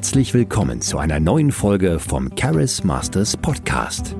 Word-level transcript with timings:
Herzlich 0.00 0.32
willkommen 0.32 0.80
zu 0.80 0.96
einer 0.96 1.20
neuen 1.20 1.52
Folge 1.52 1.98
vom 1.98 2.34
Charis 2.34 2.82
Masters 2.84 3.36
Podcast. 3.36 4.16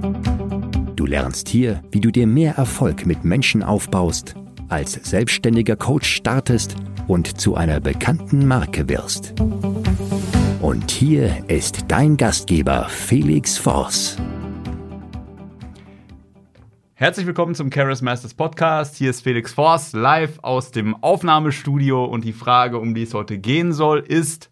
Du 0.94 1.06
lernst 1.06 1.48
hier, 1.48 1.82
wie 1.90 2.02
du 2.02 2.10
dir 2.10 2.26
mehr 2.26 2.56
Erfolg 2.56 3.06
mit 3.06 3.24
Menschen 3.24 3.62
aufbaust, 3.62 4.34
als 4.68 4.92
selbstständiger 4.92 5.76
Coach 5.76 6.06
startest 6.06 6.76
und 7.08 7.40
zu 7.40 7.54
einer 7.54 7.80
bekannten 7.80 8.46
Marke 8.46 8.90
wirst. 8.90 9.32
Und 10.60 10.90
hier 10.90 11.48
ist 11.48 11.86
dein 11.88 12.18
Gastgeber 12.18 12.86
Felix 12.90 13.56
Voss. 13.56 14.18
Herzlich 16.92 17.26
willkommen 17.26 17.54
zum 17.54 17.72
Charis 17.72 18.02
Masters 18.02 18.34
Podcast. 18.34 18.96
Hier 18.96 19.08
ist 19.08 19.22
Felix 19.22 19.54
Voss 19.54 19.94
live 19.94 20.40
aus 20.42 20.72
dem 20.72 20.94
Aufnahmestudio 21.02 22.04
und 22.04 22.26
die 22.26 22.34
Frage, 22.34 22.78
um 22.78 22.94
die 22.94 23.04
es 23.04 23.14
heute 23.14 23.38
gehen 23.38 23.72
soll, 23.72 24.00
ist, 24.00 24.50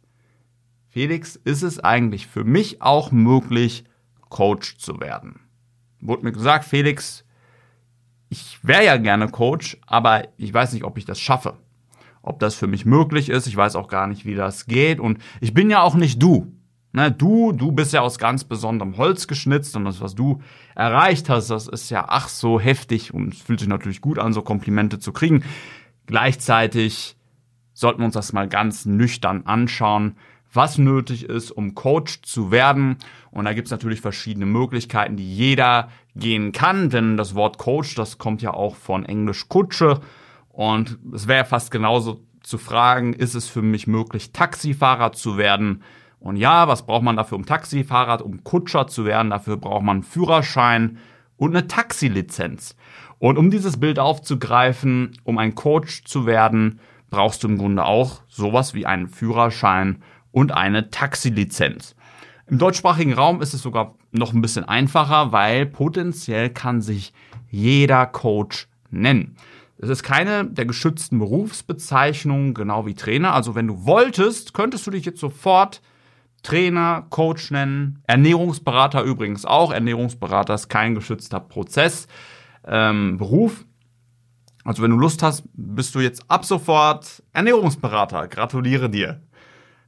Felix, 0.98 1.36
ist 1.36 1.62
es 1.62 1.78
eigentlich 1.78 2.26
für 2.26 2.42
mich 2.42 2.82
auch 2.82 3.12
möglich, 3.12 3.84
Coach 4.30 4.78
zu 4.78 4.98
werden? 4.98 5.38
Wurde 6.00 6.24
mir 6.24 6.32
gesagt, 6.32 6.64
Felix, 6.64 7.24
ich 8.30 8.58
wäre 8.64 8.84
ja 8.84 8.96
gerne 8.96 9.28
Coach, 9.28 9.78
aber 9.86 10.26
ich 10.38 10.52
weiß 10.52 10.72
nicht, 10.72 10.82
ob 10.82 10.98
ich 10.98 11.04
das 11.04 11.20
schaffe. 11.20 11.56
Ob 12.20 12.40
das 12.40 12.56
für 12.56 12.66
mich 12.66 12.84
möglich 12.84 13.28
ist, 13.28 13.46
ich 13.46 13.56
weiß 13.56 13.76
auch 13.76 13.86
gar 13.86 14.08
nicht, 14.08 14.24
wie 14.24 14.34
das 14.34 14.66
geht. 14.66 14.98
Und 14.98 15.18
ich 15.40 15.54
bin 15.54 15.70
ja 15.70 15.82
auch 15.82 15.94
nicht 15.94 16.20
du. 16.20 16.52
Ne, 16.90 17.12
du, 17.12 17.52
du 17.52 17.70
bist 17.70 17.92
ja 17.92 18.00
aus 18.00 18.18
ganz 18.18 18.42
besonderem 18.42 18.96
Holz 18.96 19.28
geschnitzt 19.28 19.76
und 19.76 19.84
das, 19.84 20.00
was 20.00 20.16
du 20.16 20.42
erreicht 20.74 21.28
hast, 21.28 21.48
das 21.48 21.68
ist 21.68 21.90
ja 21.90 22.06
ach 22.08 22.28
so 22.28 22.58
heftig 22.58 23.14
und 23.14 23.34
es 23.34 23.40
fühlt 23.40 23.60
sich 23.60 23.68
natürlich 23.68 24.00
gut 24.00 24.18
an, 24.18 24.32
so 24.32 24.42
Komplimente 24.42 24.98
zu 24.98 25.12
kriegen. 25.12 25.44
Gleichzeitig 26.06 27.14
sollten 27.72 28.00
wir 28.00 28.06
uns 28.06 28.14
das 28.14 28.32
mal 28.32 28.48
ganz 28.48 28.84
nüchtern 28.84 29.46
anschauen, 29.46 30.16
was 30.52 30.78
nötig 30.78 31.24
ist, 31.24 31.50
um 31.50 31.74
Coach 31.74 32.22
zu 32.22 32.50
werden. 32.50 32.96
Und 33.30 33.44
da 33.44 33.52
gibt 33.52 33.66
es 33.66 33.72
natürlich 33.72 34.00
verschiedene 34.00 34.46
Möglichkeiten, 34.46 35.16
die 35.16 35.34
jeder 35.34 35.90
gehen 36.16 36.52
kann, 36.52 36.90
denn 36.90 37.16
das 37.16 37.34
Wort 37.34 37.58
Coach, 37.58 37.94
das 37.94 38.18
kommt 38.18 38.42
ja 38.42 38.52
auch 38.52 38.76
von 38.76 39.04
Englisch 39.04 39.48
Kutsche. 39.48 40.00
Und 40.48 40.98
es 41.12 41.28
wäre 41.28 41.44
fast 41.44 41.70
genauso 41.70 42.24
zu 42.42 42.58
fragen, 42.58 43.12
ist 43.12 43.34
es 43.34 43.48
für 43.48 43.62
mich 43.62 43.86
möglich, 43.86 44.32
Taxifahrer 44.32 45.12
zu 45.12 45.36
werden? 45.36 45.82
Und 46.20 46.36
ja, 46.36 46.66
was 46.66 46.86
braucht 46.86 47.04
man 47.04 47.16
dafür, 47.16 47.36
um 47.36 47.46
Taxifahrer, 47.46 48.24
um 48.24 48.42
Kutscher 48.42 48.88
zu 48.88 49.04
werden? 49.04 49.30
Dafür 49.30 49.56
braucht 49.56 49.84
man 49.84 49.98
einen 49.98 50.02
Führerschein 50.02 50.98
und 51.36 51.54
eine 51.54 51.68
Taxilizenz. 51.68 52.74
Und 53.18 53.38
um 53.38 53.50
dieses 53.50 53.78
Bild 53.78 53.98
aufzugreifen, 53.98 55.12
um 55.24 55.38
ein 55.38 55.54
Coach 55.54 56.04
zu 56.04 56.26
werden, 56.26 56.80
brauchst 57.10 57.42
du 57.42 57.48
im 57.48 57.58
Grunde 57.58 57.84
auch 57.84 58.22
sowas 58.28 58.74
wie 58.74 58.86
einen 58.86 59.08
Führerschein 59.08 60.02
und 60.30 60.52
eine 60.52 60.90
Taxilizenz. 60.90 61.94
Im 62.46 62.58
deutschsprachigen 62.58 63.12
Raum 63.12 63.42
ist 63.42 63.52
es 63.52 63.62
sogar 63.62 63.94
noch 64.10 64.32
ein 64.32 64.40
bisschen 64.40 64.64
einfacher, 64.64 65.32
weil 65.32 65.66
potenziell 65.66 66.50
kann 66.50 66.80
sich 66.80 67.12
jeder 67.50 68.06
Coach 68.06 68.68
nennen. 68.90 69.36
Es 69.80 69.88
ist 69.88 70.02
keine 70.02 70.44
der 70.44 70.64
geschützten 70.64 71.18
Berufsbezeichnungen, 71.18 72.54
genau 72.54 72.86
wie 72.86 72.94
Trainer. 72.94 73.32
Also 73.34 73.54
wenn 73.54 73.68
du 73.68 73.84
wolltest, 73.84 74.54
könntest 74.54 74.86
du 74.86 74.90
dich 74.90 75.04
jetzt 75.04 75.20
sofort 75.20 75.82
Trainer, 76.42 77.06
Coach 77.10 77.50
nennen, 77.50 78.02
Ernährungsberater 78.06 79.02
übrigens 79.02 79.44
auch. 79.44 79.72
Ernährungsberater 79.72 80.54
ist 80.54 80.68
kein 80.68 80.94
geschützter 80.94 81.40
Prozess, 81.40 82.08
ähm, 82.66 83.18
Beruf. 83.18 83.64
Also 84.64 84.82
wenn 84.82 84.90
du 84.90 84.98
Lust 84.98 85.22
hast, 85.22 85.44
bist 85.54 85.94
du 85.94 86.00
jetzt 86.00 86.28
ab 86.28 86.44
sofort 86.44 87.22
Ernährungsberater. 87.32 88.28
Gratuliere 88.28 88.90
dir. 88.90 89.20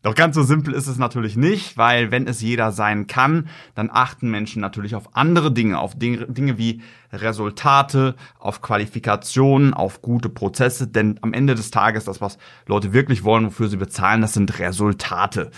Doch 0.02 0.14
ganz 0.14 0.34
so 0.34 0.42
simpel 0.42 0.72
ist 0.72 0.86
es 0.86 0.96
natürlich 0.96 1.36
nicht, 1.36 1.76
weil 1.76 2.10
wenn 2.10 2.26
es 2.26 2.40
jeder 2.40 2.72
sein 2.72 3.06
kann, 3.06 3.48
dann 3.74 3.90
achten 3.92 4.30
Menschen 4.30 4.62
natürlich 4.62 4.94
auf 4.94 5.14
andere 5.14 5.52
Dinge, 5.52 5.78
auf 5.78 5.92
Dinge 5.94 6.56
wie 6.56 6.80
Resultate, 7.12 8.16
auf 8.38 8.62
Qualifikationen, 8.62 9.74
auf 9.74 10.00
gute 10.00 10.30
Prozesse, 10.30 10.86
denn 10.86 11.18
am 11.20 11.34
Ende 11.34 11.54
des 11.54 11.70
Tages 11.70 12.04
das, 12.04 12.22
was 12.22 12.38
Leute 12.66 12.94
wirklich 12.94 13.24
wollen, 13.24 13.44
wofür 13.46 13.68
sie 13.68 13.76
bezahlen, 13.76 14.22
das 14.22 14.32
sind 14.32 14.58
Resultate. 14.58 15.50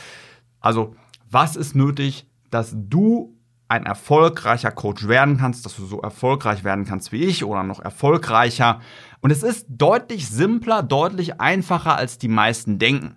Also, 0.61 0.97
was 1.31 1.55
ist 1.55 1.77
nötig, 1.77 2.27
dass 2.51 2.75
du 2.75 3.37
ein 3.69 3.87
erfolgreicher 3.87 4.71
Coach 4.71 5.09
werden 5.09 5.39
kannst, 5.39 5.65
dass 5.65 5.77
du 5.77 5.87
so 5.87 6.03
erfolgreich 6.03 6.63
werden 6.63 6.85
kannst 6.85 7.11
wie 7.11 7.25
ich 7.25 7.45
oder 7.45 7.63
noch 7.63 7.81
erfolgreicher. 7.81 8.81
Und 9.21 9.31
es 9.31 9.43
ist 9.43 9.67
deutlich 9.69 10.29
simpler, 10.29 10.83
deutlich 10.83 11.41
einfacher, 11.41 11.97
als 11.97 12.19
die 12.19 12.29
meisten 12.29 12.79
denken. 12.79 13.17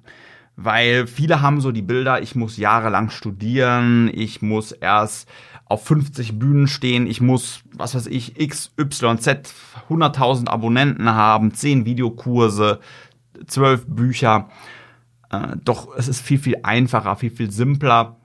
Weil 0.57 1.05
viele 1.07 1.41
haben 1.41 1.59
so 1.59 1.71
die 1.71 1.81
Bilder, 1.81 2.21
ich 2.21 2.35
muss 2.35 2.57
jahrelang 2.57 3.09
studieren, 3.09 4.09
ich 4.13 4.41
muss 4.41 4.71
erst 4.71 5.27
auf 5.65 5.85
50 5.85 6.39
Bühnen 6.39 6.67
stehen, 6.67 7.07
ich 7.07 7.19
muss, 7.19 7.61
was 7.73 7.95
weiß 7.95 8.07
ich, 8.07 8.39
X, 8.39 8.71
Y, 8.79 9.17
Z, 9.19 9.51
100.000 9.89 10.47
Abonnenten 10.47 11.09
haben, 11.09 11.53
10 11.53 11.85
Videokurse, 11.85 12.79
12 13.47 13.85
Bücher. 13.87 14.49
Äh, 15.29 15.57
doch 15.63 15.93
es 15.97 16.07
ist 16.07 16.21
viel, 16.21 16.39
viel 16.39 16.57
einfacher, 16.63 17.15
viel, 17.15 17.31
viel 17.31 17.51
simpler, 17.51 18.15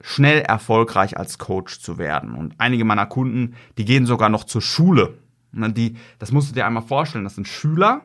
schnell 0.00 0.42
erfolgreich 0.42 1.16
als 1.18 1.38
Coach 1.38 1.80
zu 1.80 1.98
werden. 1.98 2.34
Und 2.34 2.54
einige 2.58 2.84
meiner 2.84 3.06
Kunden, 3.06 3.54
die 3.78 3.84
gehen 3.84 4.06
sogar 4.06 4.28
noch 4.28 4.44
zur 4.44 4.62
Schule. 4.62 5.18
Ne, 5.50 5.72
die, 5.72 5.96
das 6.18 6.30
musst 6.30 6.50
du 6.50 6.54
dir 6.54 6.66
einmal 6.66 6.82
vorstellen, 6.82 7.24
das 7.24 7.34
sind 7.34 7.48
Schüler, 7.48 8.02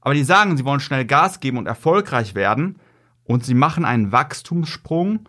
aber 0.00 0.14
die 0.14 0.24
sagen, 0.24 0.56
sie 0.56 0.64
wollen 0.64 0.80
schnell 0.80 1.04
Gas 1.04 1.40
geben 1.40 1.58
und 1.58 1.66
erfolgreich 1.66 2.34
werden 2.34 2.80
und 3.24 3.44
sie 3.44 3.54
machen 3.54 3.84
einen 3.84 4.12
Wachstumssprung, 4.12 5.28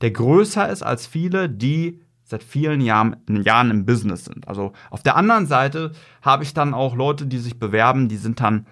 der 0.00 0.10
größer 0.10 0.68
ist 0.68 0.82
als 0.82 1.06
viele, 1.06 1.48
die 1.48 2.00
seit 2.24 2.42
vielen 2.42 2.80
Jahren, 2.80 3.16
Jahren 3.28 3.70
im 3.70 3.84
Business 3.84 4.24
sind. 4.24 4.48
Also 4.48 4.72
auf 4.90 5.02
der 5.02 5.16
anderen 5.16 5.46
Seite 5.46 5.92
habe 6.22 6.44
ich 6.44 6.54
dann 6.54 6.74
auch 6.74 6.96
Leute, 6.96 7.26
die 7.26 7.38
sich 7.38 7.58
bewerben, 7.58 8.08
die 8.08 8.16
sind 8.16 8.40
dann 8.40 8.66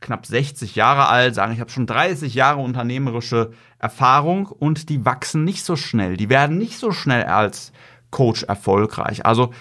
knapp 0.00 0.24
60 0.24 0.76
Jahre 0.76 1.08
alt, 1.08 1.34
sagen, 1.34 1.52
ich 1.52 1.60
habe 1.60 1.70
schon 1.70 1.86
30 1.86 2.34
Jahre 2.34 2.60
unternehmerische 2.60 3.50
Erfahrung 3.78 4.46
und 4.46 4.88
die 4.88 5.04
wachsen 5.04 5.44
nicht 5.44 5.64
so 5.64 5.76
schnell. 5.76 6.16
Die 6.16 6.28
werden 6.28 6.58
nicht 6.58 6.78
so 6.78 6.92
schnell 6.92 7.24
als 7.24 7.72
Coach 8.10 8.44
erfolgreich. 8.44 9.26
Also 9.26 9.52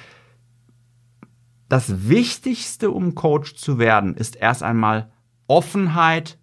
das 1.68 2.08
Wichtigste, 2.08 2.92
um 2.92 3.16
Coach 3.16 3.56
zu 3.56 3.78
werden, 3.80 4.16
ist 4.16 4.36
erst 4.36 4.64
einmal 4.64 5.12
Offenheit, 5.48 6.38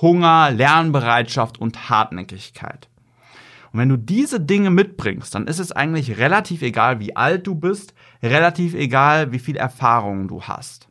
Hunger, 0.00 0.50
Lernbereitschaft 0.50 1.58
und 1.58 1.88
Hartnäckigkeit. 1.88 2.88
Und 3.72 3.80
wenn 3.80 3.88
du 3.88 3.96
diese 3.96 4.40
Dinge 4.40 4.70
mitbringst, 4.70 5.34
dann 5.34 5.46
ist 5.46 5.58
es 5.58 5.72
eigentlich 5.72 6.18
relativ 6.18 6.62
egal, 6.62 7.00
wie 7.00 7.16
alt 7.16 7.46
du 7.46 7.54
bist, 7.54 7.94
relativ 8.22 8.74
egal, 8.74 9.32
wie 9.32 9.38
viel 9.38 9.56
Erfahrung 9.56 10.28
du 10.28 10.42
hast. 10.42 10.88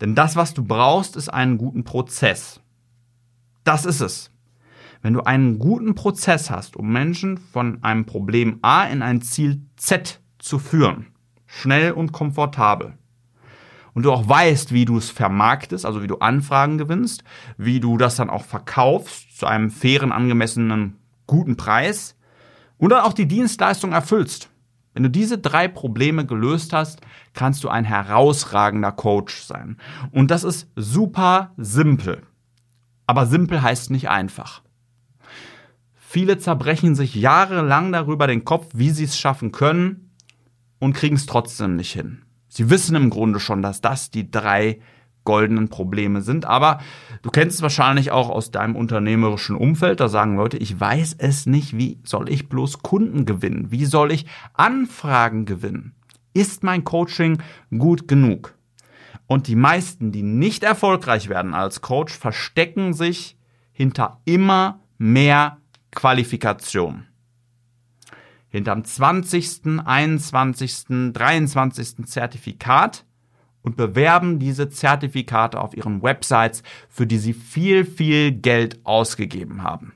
Denn 0.00 0.14
das, 0.14 0.36
was 0.36 0.54
du 0.54 0.64
brauchst, 0.64 1.16
ist 1.16 1.28
einen 1.28 1.58
guten 1.58 1.84
Prozess. 1.84 2.60
Das 3.64 3.84
ist 3.84 4.00
es. 4.00 4.30
Wenn 5.00 5.14
du 5.14 5.22
einen 5.22 5.58
guten 5.58 5.94
Prozess 5.94 6.50
hast, 6.50 6.76
um 6.76 6.92
Menschen 6.92 7.38
von 7.38 7.82
einem 7.82 8.06
Problem 8.06 8.58
A 8.62 8.84
in 8.84 9.02
ein 9.02 9.20
Ziel 9.20 9.62
Z 9.76 10.20
zu 10.38 10.58
führen, 10.58 11.08
schnell 11.46 11.92
und 11.92 12.12
komfortabel, 12.12 12.98
und 13.94 14.04
du 14.04 14.12
auch 14.12 14.28
weißt, 14.28 14.72
wie 14.72 14.84
du 14.84 14.96
es 14.96 15.10
vermarktest, 15.10 15.84
also 15.84 16.02
wie 16.02 16.06
du 16.06 16.18
Anfragen 16.18 16.78
gewinnst, 16.78 17.24
wie 17.56 17.80
du 17.80 17.98
das 17.98 18.16
dann 18.16 18.30
auch 18.30 18.44
verkaufst 18.44 19.38
zu 19.38 19.46
einem 19.46 19.70
fairen, 19.70 20.12
angemessenen, 20.12 20.96
guten 21.26 21.56
Preis 21.56 22.16
und 22.78 22.90
dann 22.90 23.02
auch 23.02 23.12
die 23.12 23.28
Dienstleistung 23.28 23.92
erfüllst, 23.92 24.50
wenn 24.94 25.04
du 25.04 25.10
diese 25.10 25.38
drei 25.38 25.68
Probleme 25.68 26.26
gelöst 26.26 26.72
hast, 26.72 27.00
kannst 27.32 27.64
du 27.64 27.68
ein 27.68 27.84
herausragender 27.84 28.92
Coach 28.92 29.40
sein. 29.40 29.78
Und 30.10 30.30
das 30.30 30.44
ist 30.44 30.70
super 30.76 31.52
simpel. 31.56 32.22
Aber 33.06 33.26
simpel 33.26 33.62
heißt 33.62 33.90
nicht 33.90 34.10
einfach. 34.10 34.62
Viele 35.94 36.36
zerbrechen 36.36 36.94
sich 36.94 37.14
jahrelang 37.14 37.90
darüber 37.90 38.26
den 38.26 38.44
Kopf, 38.44 38.68
wie 38.74 38.90
sie 38.90 39.04
es 39.04 39.18
schaffen 39.18 39.50
können 39.50 40.10
und 40.78 40.92
kriegen 40.92 41.16
es 41.16 41.24
trotzdem 41.24 41.76
nicht 41.76 41.92
hin. 41.92 42.22
Sie 42.54 42.68
wissen 42.68 42.96
im 42.96 43.08
Grunde 43.08 43.40
schon, 43.40 43.62
dass 43.62 43.80
das 43.80 44.10
die 44.10 44.30
drei 44.30 44.78
goldenen 45.24 45.70
Probleme 45.70 46.20
sind. 46.20 46.44
Aber 46.44 46.80
du 47.22 47.30
kennst 47.30 47.56
es 47.56 47.62
wahrscheinlich 47.62 48.10
auch 48.10 48.28
aus 48.28 48.50
deinem 48.50 48.76
unternehmerischen 48.76 49.56
Umfeld. 49.56 50.00
Da 50.00 50.08
sagen 50.08 50.36
Leute, 50.36 50.58
ich 50.58 50.78
weiß 50.78 51.14
es 51.16 51.46
nicht, 51.46 51.78
wie 51.78 51.98
soll 52.04 52.28
ich 52.28 52.50
bloß 52.50 52.80
Kunden 52.82 53.24
gewinnen? 53.24 53.70
Wie 53.70 53.86
soll 53.86 54.12
ich 54.12 54.26
Anfragen 54.52 55.46
gewinnen? 55.46 55.94
Ist 56.34 56.62
mein 56.62 56.84
Coaching 56.84 57.38
gut 57.70 58.06
genug? 58.06 58.54
Und 59.26 59.46
die 59.46 59.56
meisten, 59.56 60.12
die 60.12 60.22
nicht 60.22 60.62
erfolgreich 60.62 61.30
werden 61.30 61.54
als 61.54 61.80
Coach, 61.80 62.12
verstecken 62.12 62.92
sich 62.92 63.38
hinter 63.72 64.20
immer 64.26 64.80
mehr 64.98 65.56
Qualifikation. 65.90 67.06
Hinterm 68.52 68.84
20., 68.84 69.80
21., 69.82 71.12
23. 71.14 72.04
Zertifikat 72.04 73.06
und 73.62 73.78
bewerben 73.78 74.38
diese 74.38 74.68
Zertifikate 74.68 75.58
auf 75.58 75.74
ihren 75.74 76.02
Websites, 76.02 76.62
für 76.90 77.06
die 77.06 77.16
sie 77.16 77.32
viel, 77.32 77.86
viel 77.86 78.30
Geld 78.30 78.84
ausgegeben 78.84 79.62
haben. 79.62 79.94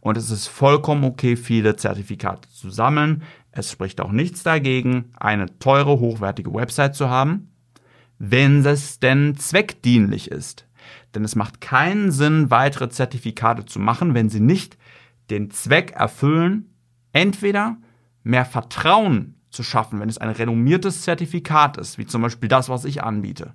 Und 0.00 0.16
es 0.16 0.30
ist 0.30 0.48
vollkommen 0.48 1.04
okay, 1.04 1.36
viele 1.36 1.76
Zertifikate 1.76 2.48
zu 2.48 2.70
sammeln. 2.70 3.24
Es 3.50 3.70
spricht 3.70 4.00
auch 4.00 4.10
nichts 4.10 4.42
dagegen, 4.42 5.12
eine 5.18 5.58
teure, 5.58 6.00
hochwertige 6.00 6.54
Website 6.54 6.94
zu 6.94 7.10
haben, 7.10 7.52
wenn 8.18 8.64
es 8.64 9.00
denn 9.00 9.36
zweckdienlich 9.36 10.30
ist. 10.30 10.66
Denn 11.14 11.24
es 11.24 11.36
macht 11.36 11.60
keinen 11.60 12.10
Sinn, 12.10 12.50
weitere 12.50 12.88
Zertifikate 12.88 13.66
zu 13.66 13.78
machen, 13.80 14.14
wenn 14.14 14.30
sie 14.30 14.40
nicht 14.40 14.78
den 15.28 15.50
Zweck 15.50 15.90
erfüllen, 15.90 16.71
entweder 17.12 17.76
mehr 18.22 18.44
Vertrauen 18.44 19.34
zu 19.50 19.62
schaffen, 19.62 20.00
wenn 20.00 20.08
es 20.08 20.18
ein 20.18 20.30
renommiertes 20.30 21.02
Zertifikat 21.02 21.76
ist, 21.76 21.98
wie 21.98 22.06
zum 22.06 22.22
Beispiel 22.22 22.48
das, 22.48 22.68
was 22.68 22.84
ich 22.84 23.02
anbiete. 23.02 23.54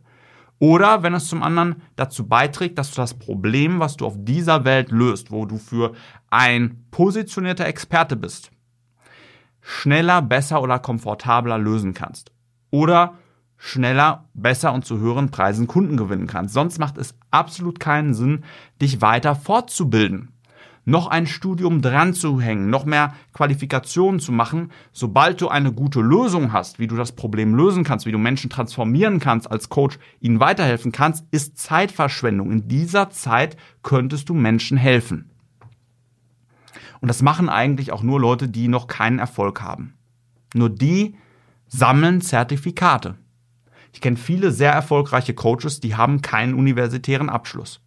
Oder 0.59 1.03
wenn 1.03 1.13
es 1.13 1.27
zum 1.27 1.43
anderen 1.43 1.81
dazu 1.95 2.27
beiträgt, 2.27 2.77
dass 2.77 2.91
du 2.91 2.97
das 2.97 3.13
Problem, 3.13 3.79
was 3.79 3.97
du 3.97 4.05
auf 4.05 4.15
dieser 4.17 4.65
Welt 4.65 4.91
löst, 4.91 5.31
wo 5.31 5.45
du 5.45 5.57
für 5.57 5.93
ein 6.29 6.85
positionierter 6.89 7.65
Experte 7.67 8.15
bist, 8.15 8.51
schneller, 9.61 10.21
besser 10.21 10.61
oder 10.61 10.79
komfortabler 10.79 11.57
lösen 11.57 11.93
kannst. 11.93 12.31
Oder 12.71 13.15
schneller, 13.57 14.25
besser 14.33 14.73
und 14.73 14.85
zu 14.85 14.97
höheren 14.97 15.29
Preisen 15.29 15.67
Kunden 15.67 15.97
gewinnen 15.97 16.27
kannst. 16.27 16.53
Sonst 16.53 16.79
macht 16.79 16.97
es 16.97 17.15
absolut 17.31 17.79
keinen 17.79 18.13
Sinn, 18.13 18.43
dich 18.81 19.01
weiter 19.01 19.35
fortzubilden. 19.35 20.31
Noch 20.89 21.07
ein 21.07 21.27
Studium 21.27 21.81
dran 21.81 22.13
zu 22.13 22.39
hängen, 22.39 22.69
noch 22.69 22.85
mehr 22.85 23.13
Qualifikationen 23.33 24.21
zu 24.21 24.31
machen, 24.31 24.71
sobald 24.93 25.41
du 25.41 25.49
eine 25.49 25.73
gute 25.73 25.99
Lösung 25.99 26.53
hast, 26.53 26.79
wie 26.79 26.87
du 26.87 26.95
das 26.95 27.11
Problem 27.11 27.53
lösen 27.53 27.83
kannst, 27.83 28.05
wie 28.05 28.13
du 28.13 28.17
Menschen 28.17 28.49
transformieren 28.49 29.19
kannst 29.19 29.51
als 29.51 29.67
Coach, 29.67 29.99
ihnen 30.21 30.39
weiterhelfen 30.39 30.93
kannst, 30.93 31.25
ist 31.29 31.57
Zeitverschwendung. 31.57 32.53
In 32.53 32.69
dieser 32.69 33.09
Zeit 33.09 33.57
könntest 33.83 34.29
du 34.29 34.33
Menschen 34.33 34.77
helfen. 34.77 35.29
Und 37.01 37.09
das 37.09 37.21
machen 37.21 37.49
eigentlich 37.49 37.91
auch 37.91 38.01
nur 38.01 38.21
Leute, 38.21 38.47
die 38.47 38.69
noch 38.69 38.87
keinen 38.87 39.19
Erfolg 39.19 39.61
haben. 39.61 39.95
Nur 40.53 40.69
die 40.69 41.15
sammeln 41.67 42.21
Zertifikate. 42.21 43.15
Ich 43.91 43.99
kenne 43.99 44.15
viele 44.15 44.51
sehr 44.51 44.71
erfolgreiche 44.71 45.33
Coaches, 45.33 45.81
die 45.81 45.95
haben 45.97 46.21
keinen 46.21 46.53
universitären 46.53 47.27
Abschluss. 47.27 47.81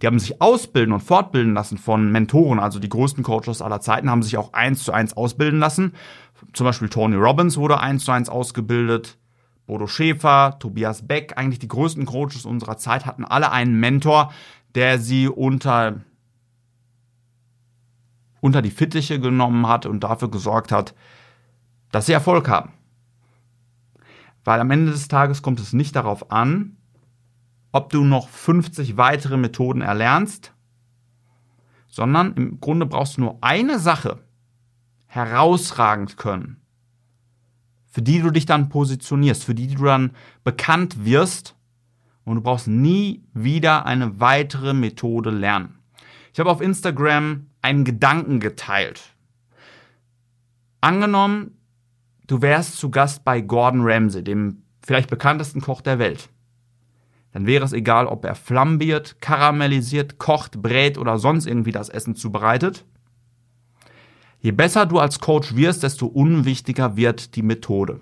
Die 0.00 0.06
haben 0.06 0.18
sich 0.18 0.40
ausbilden 0.40 0.94
und 0.94 1.00
fortbilden 1.00 1.52
lassen 1.52 1.76
von 1.76 2.10
Mentoren, 2.10 2.58
also 2.58 2.78
die 2.78 2.88
größten 2.88 3.22
Coaches 3.22 3.60
aller 3.60 3.80
Zeiten, 3.80 4.10
haben 4.10 4.22
sich 4.22 4.38
auch 4.38 4.52
eins 4.52 4.82
zu 4.82 4.92
eins 4.92 5.14
ausbilden 5.14 5.60
lassen. 5.60 5.92
Zum 6.54 6.64
Beispiel 6.64 6.88
Tony 6.88 7.16
Robbins 7.16 7.58
wurde 7.58 7.80
eins 7.80 8.04
zu 8.04 8.12
eins 8.12 8.30
ausgebildet. 8.30 9.18
Bodo 9.66 9.86
Schäfer, 9.86 10.58
Tobias 10.58 11.06
Beck, 11.06 11.34
eigentlich 11.36 11.58
die 11.58 11.68
größten 11.68 12.06
Coaches 12.06 12.46
unserer 12.46 12.78
Zeit 12.78 13.04
hatten 13.04 13.24
alle 13.24 13.52
einen 13.52 13.78
Mentor, 13.78 14.32
der 14.74 14.98
sie 14.98 15.28
unter, 15.28 16.00
unter 18.40 18.62
die 18.62 18.70
Fittiche 18.70 19.20
genommen 19.20 19.68
hat 19.68 19.84
und 19.84 20.02
dafür 20.02 20.30
gesorgt 20.30 20.72
hat, 20.72 20.94
dass 21.92 22.06
sie 22.06 22.12
Erfolg 22.12 22.48
haben. 22.48 22.72
Weil 24.44 24.60
am 24.60 24.70
Ende 24.70 24.92
des 24.92 25.08
Tages 25.08 25.42
kommt 25.42 25.60
es 25.60 25.74
nicht 25.74 25.94
darauf 25.94 26.30
an, 26.32 26.78
ob 27.72 27.90
du 27.90 28.04
noch 28.04 28.28
50 28.28 28.96
weitere 28.96 29.36
Methoden 29.36 29.80
erlernst, 29.80 30.52
sondern 31.88 32.34
im 32.34 32.60
Grunde 32.60 32.86
brauchst 32.86 33.16
du 33.16 33.22
nur 33.22 33.38
eine 33.40 33.78
Sache 33.78 34.18
herausragend 35.06 36.16
können, 36.16 36.60
für 37.90 38.02
die 38.02 38.20
du 38.20 38.30
dich 38.30 38.46
dann 38.46 38.68
positionierst, 38.68 39.44
für 39.44 39.54
die 39.54 39.74
du 39.74 39.84
dann 39.84 40.12
bekannt 40.44 41.04
wirst 41.04 41.56
und 42.24 42.36
du 42.36 42.42
brauchst 42.42 42.68
nie 42.68 43.24
wieder 43.34 43.86
eine 43.86 44.20
weitere 44.20 44.72
Methode 44.72 45.30
lernen. 45.30 45.80
Ich 46.32 46.38
habe 46.38 46.50
auf 46.50 46.60
Instagram 46.60 47.46
einen 47.60 47.84
Gedanken 47.84 48.38
geteilt. 48.38 49.02
Angenommen, 50.80 51.58
du 52.26 52.40
wärst 52.40 52.78
zu 52.78 52.90
Gast 52.90 53.24
bei 53.24 53.40
Gordon 53.40 53.82
Ramsay, 53.82 54.22
dem 54.22 54.62
vielleicht 54.80 55.10
bekanntesten 55.10 55.60
Koch 55.60 55.82
der 55.82 55.98
Welt. 55.98 56.30
Dann 57.32 57.46
wäre 57.46 57.64
es 57.64 57.72
egal, 57.72 58.06
ob 58.06 58.24
er 58.24 58.34
flambiert, 58.34 59.20
karamellisiert, 59.20 60.18
kocht, 60.18 60.60
brät 60.62 60.98
oder 60.98 61.18
sonst 61.18 61.46
irgendwie 61.46 61.72
das 61.72 61.88
Essen 61.88 62.16
zubereitet. 62.16 62.84
Je 64.40 64.52
besser 64.52 64.86
du 64.86 64.98
als 64.98 65.20
Coach 65.20 65.54
wirst, 65.54 65.82
desto 65.82 66.06
unwichtiger 66.06 66.96
wird 66.96 67.36
die 67.36 67.42
Methode. 67.42 68.00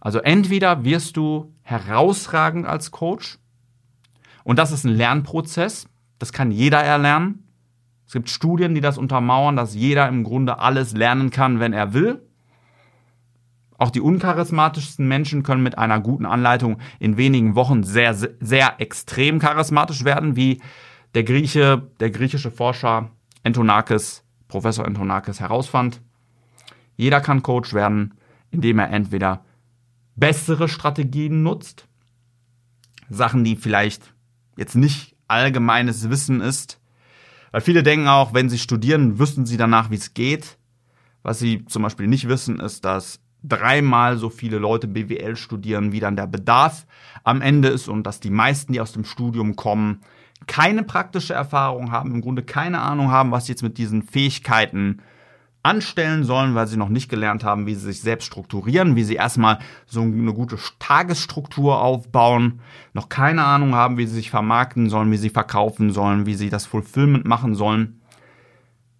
Also 0.00 0.18
entweder 0.18 0.84
wirst 0.84 1.16
du 1.16 1.54
herausragend 1.62 2.66
als 2.66 2.90
Coach 2.90 3.38
und 4.42 4.58
das 4.58 4.72
ist 4.72 4.84
ein 4.84 4.94
Lernprozess, 4.94 5.86
das 6.18 6.32
kann 6.32 6.50
jeder 6.50 6.82
erlernen. 6.82 7.48
Es 8.06 8.12
gibt 8.12 8.28
Studien, 8.28 8.74
die 8.74 8.82
das 8.82 8.98
untermauern, 8.98 9.56
dass 9.56 9.74
jeder 9.74 10.08
im 10.08 10.24
Grunde 10.24 10.58
alles 10.58 10.92
lernen 10.92 11.30
kann, 11.30 11.58
wenn 11.58 11.72
er 11.72 11.94
will. 11.94 12.23
Auch 13.76 13.90
die 13.90 14.00
uncharismatischsten 14.00 15.06
Menschen 15.06 15.42
können 15.42 15.62
mit 15.62 15.78
einer 15.78 16.00
guten 16.00 16.26
Anleitung 16.26 16.78
in 17.00 17.16
wenigen 17.16 17.54
Wochen 17.54 17.82
sehr, 17.82 18.14
sehr 18.14 18.74
extrem 18.78 19.38
charismatisch 19.38 20.04
werden, 20.04 20.36
wie 20.36 20.60
der 21.14 21.24
Grieche, 21.24 21.90
der 22.00 22.10
griechische 22.10 22.50
Forscher 22.50 23.10
Antonakis, 23.42 24.24
Professor 24.48 24.86
Antonakis 24.86 25.40
herausfand. 25.40 26.00
Jeder 26.96 27.20
kann 27.20 27.42
Coach 27.42 27.74
werden, 27.74 28.14
indem 28.50 28.78
er 28.78 28.90
entweder 28.90 29.44
bessere 30.16 30.68
Strategien 30.68 31.42
nutzt, 31.42 31.88
Sachen, 33.10 33.44
die 33.44 33.56
vielleicht 33.56 34.14
jetzt 34.56 34.76
nicht 34.76 35.16
allgemeines 35.26 36.08
Wissen 36.10 36.40
ist, 36.40 36.80
weil 37.50 37.60
viele 37.60 37.82
denken 37.82 38.08
auch, 38.08 38.34
wenn 38.34 38.48
sie 38.48 38.58
studieren, 38.58 39.18
wüssten 39.18 39.46
sie 39.46 39.56
danach, 39.56 39.90
wie 39.90 39.94
es 39.96 40.12
geht. 40.12 40.58
Was 41.22 41.38
sie 41.38 41.64
zum 41.66 41.82
Beispiel 41.82 42.08
nicht 42.08 42.28
wissen, 42.28 42.58
ist, 42.58 42.84
dass 42.84 43.20
dreimal 43.44 44.16
so 44.16 44.30
viele 44.30 44.58
Leute 44.58 44.88
BWL 44.88 45.36
studieren, 45.36 45.92
wie 45.92 46.00
dann 46.00 46.16
der 46.16 46.26
Bedarf 46.26 46.86
am 47.22 47.42
Ende 47.42 47.68
ist 47.68 47.88
und 47.88 48.04
dass 48.04 48.20
die 48.20 48.30
meisten, 48.30 48.72
die 48.72 48.80
aus 48.80 48.92
dem 48.92 49.04
Studium 49.04 49.54
kommen, 49.54 50.00
keine 50.46 50.82
praktische 50.82 51.34
Erfahrung 51.34 51.92
haben, 51.92 52.12
im 52.12 52.20
Grunde 52.20 52.42
keine 52.42 52.80
Ahnung 52.80 53.10
haben, 53.10 53.30
was 53.30 53.46
sie 53.46 53.52
jetzt 53.52 53.62
mit 53.62 53.78
diesen 53.78 54.02
Fähigkeiten 54.02 55.00
anstellen 55.62 56.24
sollen, 56.24 56.54
weil 56.54 56.66
sie 56.66 56.76
noch 56.76 56.90
nicht 56.90 57.08
gelernt 57.08 57.42
haben, 57.42 57.66
wie 57.66 57.74
sie 57.74 57.86
sich 57.86 58.02
selbst 58.02 58.26
strukturieren, 58.26 58.96
wie 58.96 59.04
sie 59.04 59.14
erstmal 59.14 59.58
so 59.86 60.02
eine 60.02 60.34
gute 60.34 60.58
Tagesstruktur 60.78 61.80
aufbauen, 61.80 62.60
noch 62.92 63.08
keine 63.08 63.44
Ahnung 63.44 63.74
haben, 63.74 63.96
wie 63.96 64.06
sie 64.06 64.14
sich 64.14 64.30
vermarkten 64.30 64.90
sollen, 64.90 65.10
wie 65.10 65.16
sie 65.16 65.30
verkaufen 65.30 65.90
sollen, 65.90 66.26
wie 66.26 66.34
sie 66.34 66.50
das 66.50 66.66
Fulfillment 66.66 67.24
machen 67.24 67.54
sollen, 67.54 68.02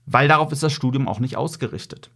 weil 0.07 0.27
darauf 0.27 0.53
ist 0.53 0.63
das 0.63 0.73
Studium 0.73 1.07
auch 1.07 1.21
nicht 1.21 1.37
ausgerichtet 1.37 2.11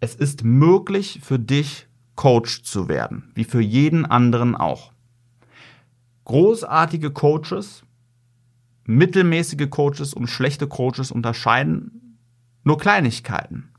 es 0.00 0.14
ist 0.14 0.44
möglich 0.44 1.20
für 1.22 1.38
dich, 1.38 1.86
Coach 2.16 2.64
zu 2.64 2.88
werden, 2.88 3.30
wie 3.34 3.44
für 3.44 3.62
jeden 3.62 4.04
anderen 4.04 4.54
auch. 4.54 4.92
Großartige 6.24 7.10
Coaches, 7.12 7.82
mittelmäßige 8.84 9.70
Coaches 9.70 10.12
und 10.12 10.26
schlechte 10.26 10.66
Coaches 10.66 11.10
unterscheiden 11.10 12.18
nur 12.62 12.76
Kleinigkeiten. 12.76 13.70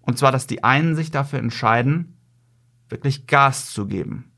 Und 0.00 0.16
zwar, 0.18 0.30
dass 0.30 0.46
die 0.46 0.62
einen 0.62 0.94
sich 0.94 1.10
dafür 1.10 1.40
entscheiden, 1.40 2.16
wirklich 2.88 3.26
Gas 3.26 3.72
zu 3.72 3.86
geben. 3.86 4.30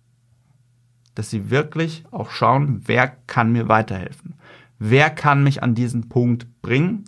Dass 1.14 1.28
sie 1.28 1.50
wirklich 1.50 2.04
auch 2.11 2.30
schauen, 2.30 2.83
wer 2.87 3.09
kann 3.09 3.52
mir 3.52 3.68
weiterhelfen? 3.68 4.37
Wer 4.78 5.11
kann 5.11 5.42
mich 5.42 5.62
an 5.62 5.75
diesen 5.75 6.09
Punkt 6.09 6.62
bringen? 6.62 7.04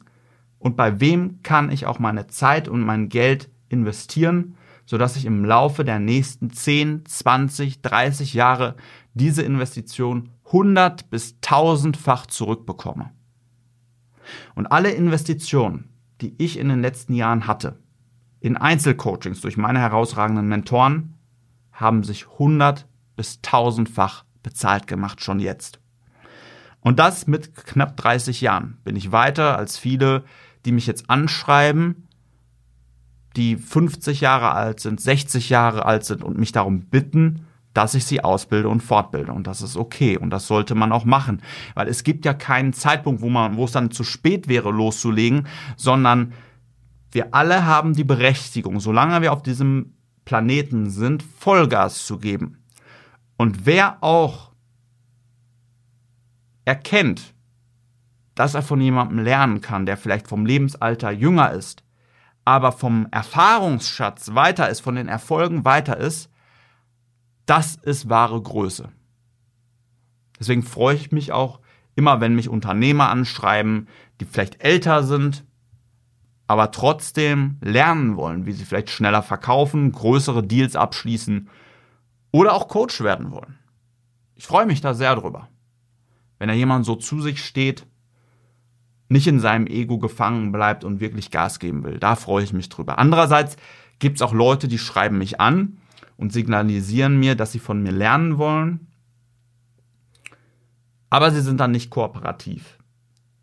Und 0.58 0.76
bei 0.76 1.00
wem 1.00 1.42
kann 1.42 1.70
ich 1.70 1.86
auch 1.86 1.98
meine 1.98 2.26
Zeit 2.26 2.68
und 2.68 2.82
mein 2.82 3.08
Geld 3.08 3.48
investieren, 3.68 4.56
sodass 4.86 5.16
ich 5.16 5.26
im 5.26 5.44
Laufe 5.44 5.84
der 5.84 5.98
nächsten 5.98 6.50
10, 6.50 7.04
20, 7.06 7.82
30 7.82 8.34
Jahre 8.34 8.76
diese 9.14 9.42
Investition 9.42 10.30
100 10.46 11.10
bis 11.10 11.36
1000-fach 11.42 12.26
zurückbekomme. 12.26 13.10
Und 14.54 14.66
alle 14.66 14.90
Investitionen, 14.90 15.90
die 16.20 16.34
ich 16.38 16.58
in 16.58 16.68
den 16.68 16.80
letzten 16.80 17.14
Jahren 17.14 17.46
hatte, 17.46 17.78
in 18.40 18.56
Einzelcoachings 18.56 19.40
durch 19.40 19.56
meine 19.56 19.80
herausragenden 19.80 20.48
Mentoren, 20.48 21.14
haben 21.72 22.02
sich 22.02 22.26
100 22.26 22.86
bis 23.16 23.40
1000-fach 23.40 24.24
bezahlt 24.42 24.86
gemacht, 24.86 25.22
schon 25.22 25.40
jetzt. 25.40 25.80
Und 26.80 26.98
das 26.98 27.26
mit 27.26 27.54
knapp 27.54 27.96
30 27.96 28.40
Jahren 28.40 28.78
bin 28.84 28.96
ich 28.96 29.12
weiter 29.12 29.58
als 29.58 29.76
viele, 29.76 30.24
die 30.64 30.72
mich 30.72 30.86
jetzt 30.86 31.10
anschreiben 31.10 32.07
die 33.38 33.56
50 33.56 34.20
Jahre 34.20 34.50
alt 34.50 34.80
sind, 34.80 35.00
60 35.00 35.48
Jahre 35.48 35.86
alt 35.86 36.04
sind 36.04 36.24
und 36.24 36.38
mich 36.38 36.50
darum 36.50 36.80
bitten, 36.80 37.46
dass 37.72 37.94
ich 37.94 38.04
sie 38.04 38.24
ausbilde 38.24 38.68
und 38.68 38.82
fortbilde. 38.82 39.32
Und 39.32 39.46
das 39.46 39.62
ist 39.62 39.76
okay. 39.76 40.18
Und 40.18 40.30
das 40.30 40.48
sollte 40.48 40.74
man 40.74 40.90
auch 40.90 41.04
machen. 41.04 41.40
Weil 41.74 41.86
es 41.86 42.02
gibt 42.02 42.24
ja 42.24 42.34
keinen 42.34 42.72
Zeitpunkt, 42.72 43.22
wo 43.22 43.28
man, 43.28 43.56
wo 43.56 43.64
es 43.66 43.72
dann 43.72 43.92
zu 43.92 44.02
spät 44.02 44.48
wäre, 44.48 44.72
loszulegen, 44.72 45.46
sondern 45.76 46.32
wir 47.12 47.32
alle 47.32 47.64
haben 47.64 47.94
die 47.94 48.04
Berechtigung, 48.04 48.80
solange 48.80 49.22
wir 49.22 49.32
auf 49.32 49.44
diesem 49.44 49.94
Planeten 50.24 50.90
sind, 50.90 51.22
Vollgas 51.22 52.04
zu 52.04 52.18
geben. 52.18 52.58
Und 53.36 53.64
wer 53.64 54.02
auch 54.02 54.50
erkennt, 56.64 57.34
dass 58.34 58.54
er 58.54 58.62
von 58.62 58.80
jemandem 58.80 59.20
lernen 59.20 59.60
kann, 59.60 59.86
der 59.86 59.96
vielleicht 59.96 60.26
vom 60.26 60.44
Lebensalter 60.44 61.12
jünger 61.12 61.52
ist, 61.52 61.84
aber 62.48 62.72
vom 62.72 63.06
Erfahrungsschatz 63.10 64.32
weiter 64.32 64.70
ist, 64.70 64.80
von 64.80 64.94
den 64.94 65.06
Erfolgen 65.06 65.66
weiter 65.66 65.98
ist, 65.98 66.30
das 67.44 67.76
ist 67.76 68.08
wahre 68.08 68.40
Größe. 68.40 68.88
Deswegen 70.40 70.62
freue 70.62 70.96
ich 70.96 71.12
mich 71.12 71.30
auch 71.30 71.60
immer, 71.94 72.22
wenn 72.22 72.34
mich 72.34 72.48
Unternehmer 72.48 73.10
anschreiben, 73.10 73.86
die 74.18 74.24
vielleicht 74.24 74.64
älter 74.64 75.02
sind, 75.02 75.44
aber 76.46 76.70
trotzdem 76.70 77.58
lernen 77.60 78.16
wollen, 78.16 78.46
wie 78.46 78.52
sie 78.52 78.64
vielleicht 78.64 78.88
schneller 78.88 79.22
verkaufen, 79.22 79.92
größere 79.92 80.42
Deals 80.42 80.74
abschließen 80.74 81.50
oder 82.32 82.54
auch 82.54 82.68
Coach 82.68 83.02
werden 83.02 83.30
wollen. 83.30 83.58
Ich 84.36 84.46
freue 84.46 84.64
mich 84.64 84.80
da 84.80 84.94
sehr 84.94 85.14
drüber. 85.16 85.48
Wenn 86.38 86.48
da 86.48 86.54
jemand 86.54 86.86
so 86.86 86.96
zu 86.96 87.20
sich 87.20 87.44
steht, 87.44 87.86
nicht 89.08 89.26
in 89.26 89.40
seinem 89.40 89.66
Ego 89.66 89.98
gefangen 89.98 90.52
bleibt 90.52 90.84
und 90.84 91.00
wirklich 91.00 91.30
Gas 91.30 91.58
geben 91.58 91.84
will. 91.84 91.98
Da 91.98 92.14
freue 92.16 92.44
ich 92.44 92.52
mich 92.52 92.68
drüber. 92.68 92.98
Andererseits 92.98 93.56
gibt 93.98 94.16
es 94.16 94.22
auch 94.22 94.34
Leute, 94.34 94.68
die 94.68 94.78
schreiben 94.78 95.18
mich 95.18 95.40
an 95.40 95.78
und 96.16 96.32
signalisieren 96.32 97.18
mir, 97.18 97.34
dass 97.34 97.52
sie 97.52 97.58
von 97.58 97.82
mir 97.82 97.92
lernen 97.92 98.38
wollen. 98.38 98.86
Aber 101.10 101.30
sie 101.30 101.40
sind 101.40 101.58
dann 101.58 101.70
nicht 101.70 101.90
kooperativ. 101.90 102.78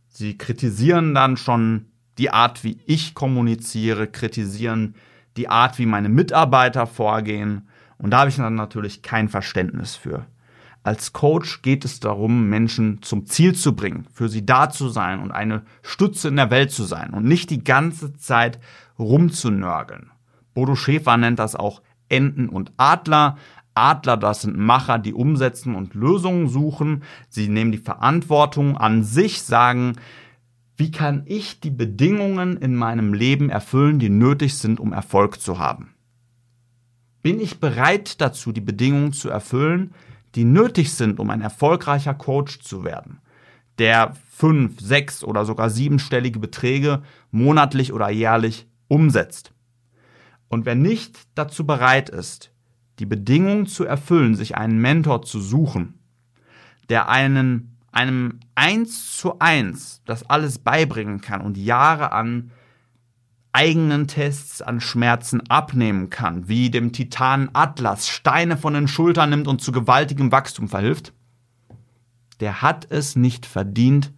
Sie 0.07 0.38
kritisieren 0.38 1.15
dann 1.15 1.36
schon 1.36 1.88
die 2.17 2.29
Art, 2.29 2.63
wie 2.63 2.79
ich 2.86 3.15
kommuniziere, 3.15 4.07
kritisieren 4.07 4.95
die 5.36 5.50
Art, 5.50 5.79
wie 5.79 5.86
meine 5.86 6.10
Mitarbeiter 6.10 6.88
vorgehen. 6.88 7.67
Und 7.98 8.12
da 8.12 8.19
habe 8.19 8.29
ich 8.29 8.36
dann 8.38 8.55
natürlich 8.55 9.01
kein 9.01 9.29
Verständnis 9.29 9.95
für. 9.95 10.25
Als 10.85 11.13
Coach 11.13 11.63
geht 11.63 11.83
es 11.83 11.99
darum, 11.99 12.47
Menschen 12.47 13.01
zum 13.01 13.25
Ziel 13.25 13.55
zu 13.55 13.75
bringen, 13.75 14.05
für 14.13 14.29
sie 14.29 14.45
da 14.45 14.69
zu 14.69 14.87
sein 14.87 15.19
und 15.19 15.31
eine 15.31 15.63
Stütze 15.81 16.27
in 16.27 16.35
der 16.35 16.51
Welt 16.51 16.69
zu 16.69 16.83
sein 16.83 17.15
und 17.15 17.25
nicht 17.25 17.49
die 17.49 17.63
ganze 17.63 18.13
Zeit 18.17 18.59
rumzunörgeln. 18.99 20.11
Bodo 20.53 20.75
Schäfer 20.75 21.17
nennt 21.17 21.39
das 21.39 21.55
auch 21.55 21.81
Enten 22.07 22.49
und 22.49 22.71
Adler. 22.77 23.39
Adler, 23.73 24.15
das 24.15 24.43
sind 24.43 24.59
Macher, 24.59 24.99
die 24.99 25.15
umsetzen 25.15 25.73
und 25.73 25.95
Lösungen 25.95 26.49
suchen. 26.49 27.01
Sie 27.29 27.49
nehmen 27.49 27.71
die 27.71 27.79
Verantwortung 27.79 28.77
an 28.77 29.03
sich, 29.03 29.41
sagen, 29.41 29.93
wie 30.77 30.91
kann 30.91 31.23
ich 31.25 31.61
die 31.61 31.71
Bedingungen 31.71 32.57
in 32.57 32.75
meinem 32.75 33.15
Leben 33.15 33.49
erfüllen, 33.49 33.97
die 33.97 34.09
nötig 34.09 34.53
sind, 34.53 34.79
um 34.79 34.93
Erfolg 34.93 35.41
zu 35.41 35.57
haben? 35.57 35.95
Bin 37.23 37.39
ich 37.39 37.59
bereit 37.59 38.21
dazu, 38.21 38.51
die 38.51 38.61
Bedingungen 38.61 39.13
zu 39.13 39.29
erfüllen, 39.29 39.95
die 40.35 40.45
nötig 40.45 40.93
sind, 40.93 41.19
um 41.19 41.29
ein 41.29 41.41
erfolgreicher 41.41 42.13
Coach 42.13 42.59
zu 42.59 42.83
werden, 42.83 43.19
der 43.79 44.13
fünf, 44.29 44.79
sechs 44.79 45.23
oder 45.23 45.45
sogar 45.45 45.69
siebenstellige 45.69 46.39
Beträge 46.39 47.01
monatlich 47.31 47.93
oder 47.93 48.09
jährlich 48.09 48.67
umsetzt. 48.87 49.53
Und 50.47 50.65
wer 50.65 50.75
nicht 50.75 51.17
dazu 51.35 51.65
bereit 51.65 52.09
ist, 52.09 52.51
die 52.99 53.05
Bedingungen 53.05 53.65
zu 53.65 53.83
erfüllen, 53.85 54.35
sich 54.35 54.55
einen 54.55 54.79
Mentor 54.79 55.21
zu 55.23 55.39
suchen, 55.39 55.99
der 56.89 57.09
einen, 57.09 57.77
einem 57.91 58.39
eins 58.55 59.17
zu 59.17 59.39
eins 59.39 60.01
das 60.05 60.29
alles 60.29 60.59
beibringen 60.59 61.21
kann 61.21 61.41
und 61.41 61.57
Jahre 61.57 62.11
an 62.11 62.51
eigenen 63.55 64.07
Tests 64.07 64.62
an 64.62 64.81
Schmerzen 64.81 65.41
abnehmen 65.50 66.09
kann, 66.09 66.50
wie 66.50 66.69
dem 66.69 66.91
Titan 66.91 67.50
Atlas 67.53 68.09
Steine 68.09 68.57
von 68.57 68.74
den 68.74 68.89
Schultern 68.89 69.29
nimmt 69.29 69.47
und 69.47 69.62
zu 69.62 69.71
gewaltigem 69.71 70.29
Wachstum 70.33 70.67
verhilft, 70.67 71.13
der 72.41 72.62
hat 72.62 72.85
es 72.91 73.15
nicht 73.15 73.45
verdient, 73.45 74.12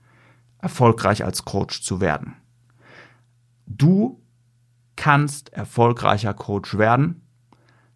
erfolgreich 0.57 1.23
als 1.23 1.45
Coach 1.45 1.83
zu 1.83 2.01
werden. 2.01 2.33
Du 3.67 4.19
kannst 4.95 5.53
erfolgreicher 5.53 6.33
Coach 6.33 6.79
werden. 6.79 7.21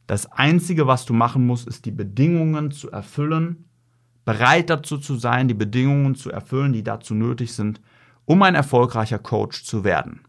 Das 0.05 0.31
Einzige, 0.31 0.85
was 0.85 1.05
du 1.05 1.13
machen 1.13 1.47
musst, 1.47 1.67
ist 1.67 1.85
die 1.85 1.91
Bedingungen 1.91 2.69
zu 2.69 2.91
erfüllen, 2.91 3.65
bereit 4.25 4.69
dazu 4.69 4.99
zu 4.99 5.15
sein, 5.15 5.47
die 5.47 5.55
Bedingungen 5.55 6.13
zu 6.13 6.29
erfüllen, 6.29 6.71
die 6.71 6.83
dazu 6.83 7.15
nötig 7.15 7.53
sind, 7.53 7.81
um 8.25 8.43
ein 8.43 8.53
erfolgreicher 8.53 9.17
Coach 9.17 9.63
zu 9.63 9.83
werden. 9.83 10.21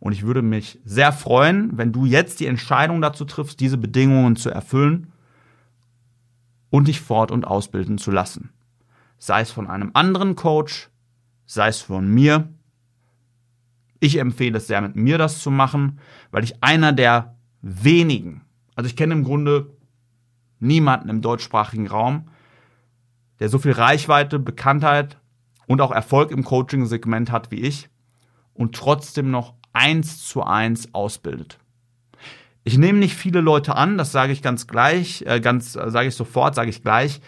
Und 0.00 0.12
ich 0.12 0.22
würde 0.22 0.42
mich 0.42 0.80
sehr 0.84 1.12
freuen, 1.12 1.76
wenn 1.76 1.92
du 1.92 2.04
jetzt 2.04 2.40
die 2.40 2.46
Entscheidung 2.46 3.00
dazu 3.00 3.24
triffst, 3.24 3.60
diese 3.60 3.78
Bedingungen 3.78 4.36
zu 4.36 4.50
erfüllen 4.50 5.12
und 6.70 6.88
dich 6.88 7.00
fort- 7.00 7.30
und 7.30 7.46
ausbilden 7.46 7.98
zu 7.98 8.10
lassen. 8.10 8.50
Sei 9.18 9.40
es 9.40 9.50
von 9.50 9.66
einem 9.66 9.90
anderen 9.94 10.36
Coach, 10.36 10.90
sei 11.46 11.68
es 11.68 11.80
von 11.80 12.08
mir. 12.08 12.48
Ich 14.00 14.18
empfehle 14.18 14.58
es 14.58 14.68
sehr, 14.68 14.80
mit 14.80 14.94
mir 14.94 15.18
das 15.18 15.40
zu 15.40 15.50
machen, 15.50 15.98
weil 16.30 16.44
ich 16.44 16.62
einer 16.62 16.92
der 16.92 17.34
wenigen, 17.62 18.42
also 18.76 18.86
ich 18.86 18.96
kenne 18.96 19.14
im 19.14 19.24
Grunde 19.24 19.70
niemanden 20.60 21.08
im 21.08 21.20
deutschsprachigen 21.20 21.88
Raum, 21.88 22.28
der 23.40 23.48
so 23.48 23.58
viel 23.58 23.72
Reichweite, 23.72 24.38
Bekanntheit 24.38 25.18
und 25.66 25.80
auch 25.80 25.90
Erfolg 25.90 26.30
im 26.30 26.44
Coaching-Segment 26.44 27.32
hat 27.32 27.50
wie 27.50 27.60
ich 27.60 27.88
und 28.54 28.74
trotzdem 28.74 29.30
noch 29.30 29.54
eins 29.78 30.26
zu 30.26 30.42
eins 30.42 30.92
ausbildet. 30.92 31.58
Ich 32.64 32.76
nehme 32.76 32.98
nicht 32.98 33.14
viele 33.14 33.40
Leute 33.40 33.76
an, 33.76 33.96
das 33.96 34.12
sage 34.12 34.32
ich 34.32 34.42
ganz 34.42 34.66
gleich, 34.66 35.24
äh, 35.26 35.40
ganz 35.40 35.76
äh, 35.76 35.90
sage 35.90 36.08
ich 36.08 36.14
sofort, 36.14 36.54
sage 36.54 36.68
ich 36.68 36.82
gleich, 36.82 37.20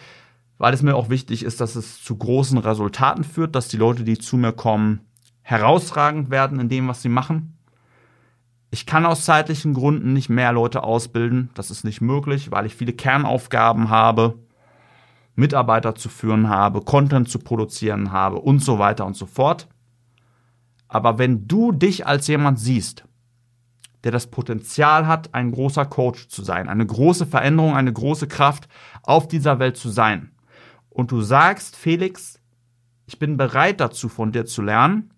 weil 0.57 0.73
es 0.73 0.83
mir 0.83 0.95
auch 0.95 1.09
wichtig 1.09 1.43
ist, 1.43 1.61
dass 1.61 1.75
es 1.75 2.03
zu 2.03 2.15
großen 2.17 2.57
Resultaten 2.57 3.23
führt, 3.23 3.55
dass 3.55 3.69
die 3.69 3.77
Leute, 3.77 4.03
die 4.03 4.17
zu 4.17 4.37
mir 4.37 4.51
kommen, 4.51 4.99
herausragend 5.41 6.29
werden 6.29 6.59
in 6.59 6.69
dem, 6.69 6.87
was 6.87 7.01
sie 7.01 7.09
machen. 7.09 7.57
Ich 8.69 8.85
kann 8.85 9.05
aus 9.05 9.25
zeitlichen 9.25 9.73
Gründen 9.73 10.13
nicht 10.13 10.29
mehr 10.29 10.51
Leute 10.51 10.83
ausbilden, 10.83 11.49
das 11.55 11.71
ist 11.71 11.83
nicht 11.83 12.01
möglich, 12.01 12.51
weil 12.51 12.65
ich 12.65 12.75
viele 12.75 12.93
Kernaufgaben 12.93 13.89
habe, 13.89 14.37
Mitarbeiter 15.35 15.95
zu 15.95 16.09
führen 16.09 16.49
habe, 16.49 16.81
Content 16.81 17.29
zu 17.29 17.39
produzieren 17.39 18.11
habe 18.11 18.37
und 18.37 18.59
so 18.59 18.79
weiter 18.79 19.05
und 19.05 19.15
so 19.15 19.25
fort. 19.25 19.67
Aber 20.93 21.17
wenn 21.17 21.47
du 21.47 21.71
dich 21.71 22.05
als 22.05 22.27
jemand 22.27 22.59
siehst, 22.59 23.05
der 24.03 24.11
das 24.11 24.27
Potenzial 24.27 25.07
hat, 25.07 25.33
ein 25.33 25.53
großer 25.53 25.85
Coach 25.85 26.27
zu 26.27 26.43
sein, 26.43 26.67
eine 26.67 26.85
große 26.85 27.25
Veränderung, 27.25 27.77
eine 27.77 27.93
große 27.93 28.27
Kraft 28.27 28.67
auf 29.01 29.29
dieser 29.29 29.57
Welt 29.57 29.77
zu 29.77 29.89
sein, 29.89 30.31
und 30.89 31.11
du 31.11 31.21
sagst, 31.21 31.77
Felix, 31.77 32.41
ich 33.05 33.17
bin 33.19 33.37
bereit 33.37 33.79
dazu, 33.79 34.09
von 34.09 34.33
dir 34.33 34.45
zu 34.45 34.61
lernen, 34.61 35.13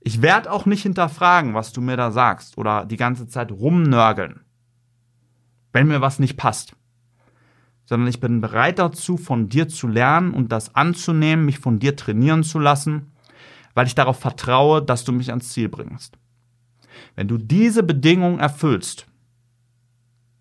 ich 0.00 0.22
werde 0.22 0.50
auch 0.50 0.64
nicht 0.64 0.82
hinterfragen, 0.82 1.52
was 1.52 1.74
du 1.74 1.82
mir 1.82 1.98
da 1.98 2.10
sagst 2.10 2.56
oder 2.56 2.86
die 2.86 2.96
ganze 2.96 3.28
Zeit 3.28 3.52
rumnörgeln, 3.52 4.40
wenn 5.74 5.86
mir 5.86 6.00
was 6.00 6.18
nicht 6.18 6.38
passt, 6.38 6.74
sondern 7.84 8.08
ich 8.08 8.20
bin 8.20 8.40
bereit 8.40 8.78
dazu, 8.78 9.18
von 9.18 9.50
dir 9.50 9.68
zu 9.68 9.86
lernen 9.86 10.32
und 10.32 10.50
das 10.50 10.74
anzunehmen, 10.74 11.44
mich 11.44 11.58
von 11.58 11.78
dir 11.78 11.94
trainieren 11.94 12.42
zu 12.42 12.58
lassen 12.58 13.11
weil 13.74 13.86
ich 13.86 13.94
darauf 13.94 14.18
vertraue, 14.18 14.82
dass 14.82 15.04
du 15.04 15.12
mich 15.12 15.30
ans 15.30 15.50
Ziel 15.50 15.68
bringst. 15.68 16.18
Wenn 17.14 17.28
du 17.28 17.38
diese 17.38 17.82
Bedingungen 17.82 18.40
erfüllst 18.40 19.06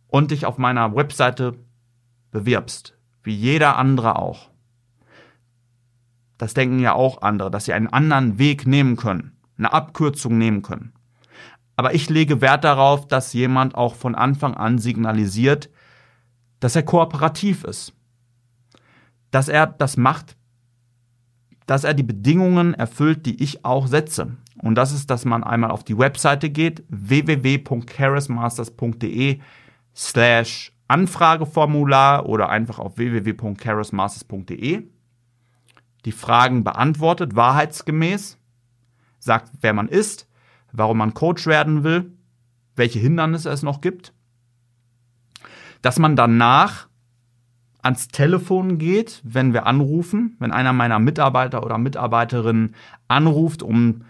und 0.07 0.31
dich 0.31 0.45
auf 0.45 0.57
meiner 0.57 0.95
Webseite 0.95 1.57
bewirbst, 2.31 2.97
wie 3.23 3.35
jeder 3.35 3.77
andere 3.77 4.17
auch, 4.17 4.49
das 6.37 6.53
denken 6.53 6.79
ja 6.79 6.93
auch 6.93 7.21
andere, 7.21 7.51
dass 7.51 7.65
sie 7.65 7.73
einen 7.73 7.87
anderen 7.87 8.39
Weg 8.39 8.65
nehmen 8.65 8.95
können, 8.95 9.37
eine 9.57 9.71
Abkürzung 9.73 10.37
nehmen 10.37 10.63
können. 10.63 10.93
Aber 11.75 11.93
ich 11.93 12.09
lege 12.09 12.41
Wert 12.41 12.63
darauf, 12.63 13.07
dass 13.07 13.33
jemand 13.33 13.75
auch 13.75 13.95
von 13.95 14.15
Anfang 14.15 14.55
an 14.55 14.77
signalisiert, 14.79 15.69
dass 16.59 16.75
er 16.75 16.83
kooperativ 16.83 17.63
ist. 17.63 17.93
Dass 19.31 19.47
er 19.47 19.67
das 19.67 19.97
macht, 19.97 20.35
dass 21.71 21.85
er 21.85 21.93
die 21.93 22.03
Bedingungen 22.03 22.73
erfüllt, 22.73 23.25
die 23.25 23.41
ich 23.41 23.63
auch 23.63 23.87
setze. 23.87 24.35
Und 24.57 24.75
das 24.75 24.91
ist, 24.91 25.09
dass 25.09 25.23
man 25.23 25.41
einmal 25.41 25.71
auf 25.71 25.85
die 25.85 25.97
Webseite 25.97 26.49
geht, 26.49 26.83
www.charismasters.de 26.89 29.39
slash 29.95 30.73
Anfrageformular 30.89 32.25
oder 32.25 32.49
einfach 32.49 32.77
auf 32.77 32.97
www.charismasters.de 32.97 34.83
die 36.03 36.11
Fragen 36.11 36.65
beantwortet, 36.65 37.37
wahrheitsgemäß, 37.37 38.37
sagt, 39.19 39.53
wer 39.61 39.71
man 39.71 39.87
ist, 39.87 40.27
warum 40.73 40.97
man 40.97 41.13
Coach 41.13 41.47
werden 41.47 41.85
will, 41.85 42.11
welche 42.75 42.99
Hindernisse 42.99 43.49
es 43.49 43.63
noch 43.63 43.79
gibt, 43.79 44.11
dass 45.81 45.99
man 45.99 46.17
danach 46.17 46.89
ans 47.81 48.07
Telefon 48.07 48.77
geht, 48.77 49.21
wenn 49.23 49.53
wir 49.53 49.65
anrufen, 49.65 50.35
wenn 50.39 50.51
einer 50.51 50.73
meiner 50.73 50.99
Mitarbeiter 50.99 51.63
oder 51.63 51.77
Mitarbeiterinnen 51.77 52.75
anruft, 53.07 53.63
um 53.63 54.03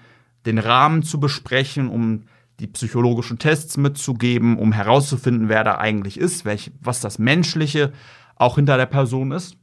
den 0.46 0.58
Rahmen 0.58 1.04
zu 1.04 1.20
besprechen, 1.20 1.90
um 1.90 2.24
die 2.60 2.68
psychologischen 2.68 3.40
Tests 3.40 3.78
mitzugeben, 3.78 4.58
um 4.58 4.72
herauszufinden, 4.72 5.50
wer 5.50 5.63
da 5.63 5.78
eigentlich 5.78 6.20
ist, 6.20 6.46
welch, 6.46 6.72
was 6.82 7.00
das 7.00 7.20
Menschliche 7.20 7.92
auch 8.36 8.56
hinter 8.56 8.78
der 8.78 8.86
Person 8.86 9.32
ist. 9.32 9.58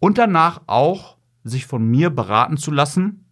Und 0.00 0.18
danach 0.18 0.62
auch 0.66 1.16
sich 1.44 1.66
von 1.66 1.86
mir 1.86 2.10
beraten 2.10 2.56
zu 2.56 2.70
lassen, 2.70 3.24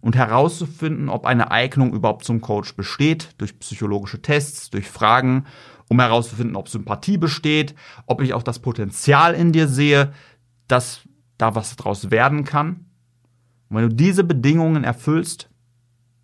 und 0.00 0.16
herauszufinden, 0.16 1.08
ob 1.08 1.26
eine 1.26 1.50
Eignung 1.50 1.92
überhaupt 1.92 2.24
zum 2.24 2.40
Coach 2.40 2.74
besteht, 2.76 3.30
durch 3.38 3.58
psychologische 3.58 4.22
Tests, 4.22 4.70
durch 4.70 4.88
Fragen, 4.88 5.46
um 5.88 6.00
herauszufinden, 6.00 6.56
ob 6.56 6.68
Sympathie 6.68 7.18
besteht, 7.18 7.74
ob 8.06 8.20
ich 8.20 8.34
auch 8.34 8.42
das 8.42 8.58
Potenzial 8.58 9.34
in 9.34 9.52
dir 9.52 9.68
sehe, 9.68 10.12
dass 10.66 11.00
da 11.38 11.54
was 11.54 11.76
draus 11.76 12.10
werden 12.10 12.44
kann. 12.44 12.86
Und 13.68 13.76
wenn 13.76 13.88
du 13.88 13.94
diese 13.94 14.24
Bedingungen 14.24 14.84
erfüllst 14.84 15.48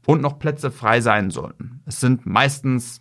und 0.06 0.20
noch 0.20 0.38
Plätze 0.38 0.70
frei 0.70 1.00
sein 1.00 1.30
sollten, 1.30 1.82
es 1.86 2.00
sind 2.00 2.26
meistens 2.26 3.00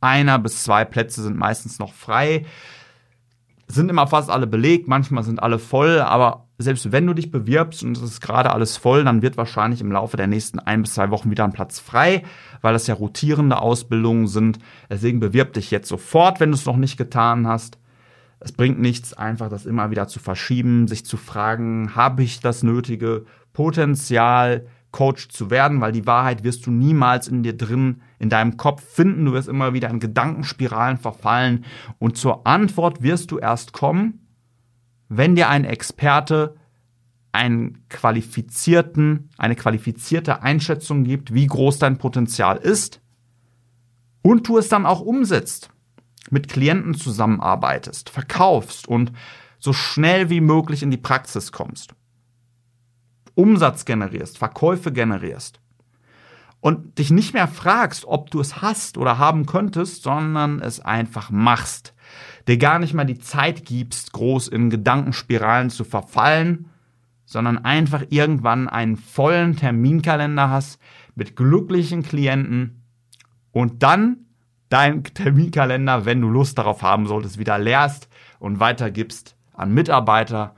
einer 0.00 0.38
bis 0.38 0.64
zwei 0.64 0.84
Plätze 0.84 1.22
sind 1.22 1.36
meistens 1.36 1.78
noch 1.78 1.94
frei, 1.94 2.44
sind 3.66 3.88
immer 3.88 4.06
fast 4.06 4.30
alle 4.30 4.46
belegt, 4.46 4.86
manchmal 4.86 5.24
sind 5.24 5.42
alle 5.42 5.58
voll, 5.58 6.00
aber 6.00 6.43
selbst 6.58 6.92
wenn 6.92 7.06
du 7.06 7.14
dich 7.14 7.30
bewirbst 7.30 7.82
und 7.82 7.96
es 7.96 8.02
ist 8.02 8.20
gerade 8.20 8.52
alles 8.52 8.76
voll, 8.76 9.04
dann 9.04 9.22
wird 9.22 9.36
wahrscheinlich 9.36 9.80
im 9.80 9.90
Laufe 9.90 10.16
der 10.16 10.26
nächsten 10.26 10.58
ein 10.58 10.82
bis 10.82 10.94
zwei 10.94 11.10
Wochen 11.10 11.30
wieder 11.30 11.44
ein 11.44 11.52
Platz 11.52 11.80
frei, 11.80 12.22
weil 12.60 12.72
das 12.72 12.86
ja 12.86 12.94
rotierende 12.94 13.58
Ausbildungen 13.58 14.28
sind. 14.28 14.58
Deswegen 14.88 15.20
bewirb 15.20 15.52
dich 15.54 15.70
jetzt 15.70 15.88
sofort, 15.88 16.40
wenn 16.40 16.50
du 16.50 16.56
es 16.56 16.66
noch 16.66 16.76
nicht 16.76 16.96
getan 16.96 17.46
hast. 17.46 17.78
Es 18.38 18.52
bringt 18.52 18.78
nichts, 18.78 19.14
einfach 19.14 19.48
das 19.48 19.66
immer 19.66 19.90
wieder 19.90 20.06
zu 20.06 20.20
verschieben, 20.20 20.86
sich 20.86 21.04
zu 21.04 21.16
fragen, 21.16 21.96
habe 21.96 22.22
ich 22.22 22.40
das 22.40 22.62
nötige 22.62 23.24
Potenzial, 23.52 24.66
Coach 24.94 25.28
zu 25.28 25.50
werden, 25.50 25.80
weil 25.80 25.90
die 25.90 26.06
Wahrheit 26.06 26.44
wirst 26.44 26.66
du 26.66 26.70
niemals 26.70 27.26
in 27.26 27.42
dir 27.42 27.56
drin, 27.56 28.02
in 28.20 28.28
deinem 28.28 28.56
Kopf 28.56 28.80
finden. 28.80 29.24
Du 29.24 29.32
wirst 29.32 29.48
immer 29.48 29.74
wieder 29.74 29.90
in 29.90 29.98
Gedankenspiralen 29.98 30.98
verfallen 30.98 31.64
und 31.98 32.16
zur 32.16 32.46
Antwort 32.46 33.02
wirst 33.02 33.32
du 33.32 33.38
erst 33.38 33.72
kommen, 33.72 34.23
wenn 35.08 35.36
dir 35.36 35.48
ein 35.48 35.64
Experte 35.64 36.56
einen 37.32 37.86
qualifizierten, 37.88 39.30
eine 39.36 39.56
qualifizierte 39.56 40.42
Einschätzung 40.42 41.04
gibt, 41.04 41.34
wie 41.34 41.46
groß 41.46 41.78
dein 41.78 41.98
Potenzial 41.98 42.58
ist 42.58 43.00
und 44.22 44.46
du 44.46 44.58
es 44.58 44.68
dann 44.68 44.86
auch 44.86 45.00
umsetzt, 45.00 45.70
mit 46.30 46.48
Klienten 46.48 46.94
zusammenarbeitest, 46.94 48.08
verkaufst 48.08 48.86
und 48.86 49.12
so 49.58 49.72
schnell 49.72 50.30
wie 50.30 50.40
möglich 50.40 50.82
in 50.82 50.90
die 50.90 50.96
Praxis 50.96 51.52
kommst. 51.52 51.94
Umsatz 53.34 53.84
generierst, 53.84 54.38
Verkäufe 54.38 54.92
generierst 54.92 55.60
und 56.60 56.98
dich 56.98 57.10
nicht 57.10 57.34
mehr 57.34 57.48
fragst, 57.48 58.04
ob 58.04 58.30
du 58.30 58.40
es 58.40 58.62
hast 58.62 58.96
oder 58.96 59.18
haben 59.18 59.44
könntest, 59.44 60.02
sondern 60.02 60.60
es 60.60 60.80
einfach 60.80 61.30
machst. 61.30 61.93
Dir 62.46 62.58
gar 62.58 62.78
nicht 62.78 62.94
mal 62.94 63.04
die 63.04 63.18
Zeit 63.18 63.64
gibst, 63.64 64.12
groß 64.12 64.48
in 64.48 64.70
Gedankenspiralen 64.70 65.70
zu 65.70 65.84
verfallen, 65.84 66.70
sondern 67.24 67.58
einfach 67.58 68.04
irgendwann 68.10 68.68
einen 68.68 68.96
vollen 68.96 69.56
Terminkalender 69.56 70.50
hast 70.50 70.78
mit 71.14 71.36
glücklichen 71.36 72.02
Klienten 72.02 72.82
und 73.52 73.82
dann 73.82 74.18
deinen 74.68 75.04
Terminkalender, 75.04 76.04
wenn 76.04 76.20
du 76.20 76.28
Lust 76.28 76.58
darauf 76.58 76.82
haben 76.82 77.06
solltest, 77.06 77.38
wieder 77.38 77.58
leerst 77.58 78.08
und 78.40 78.60
weitergibst 78.60 79.36
an 79.52 79.72
Mitarbeiter, 79.72 80.54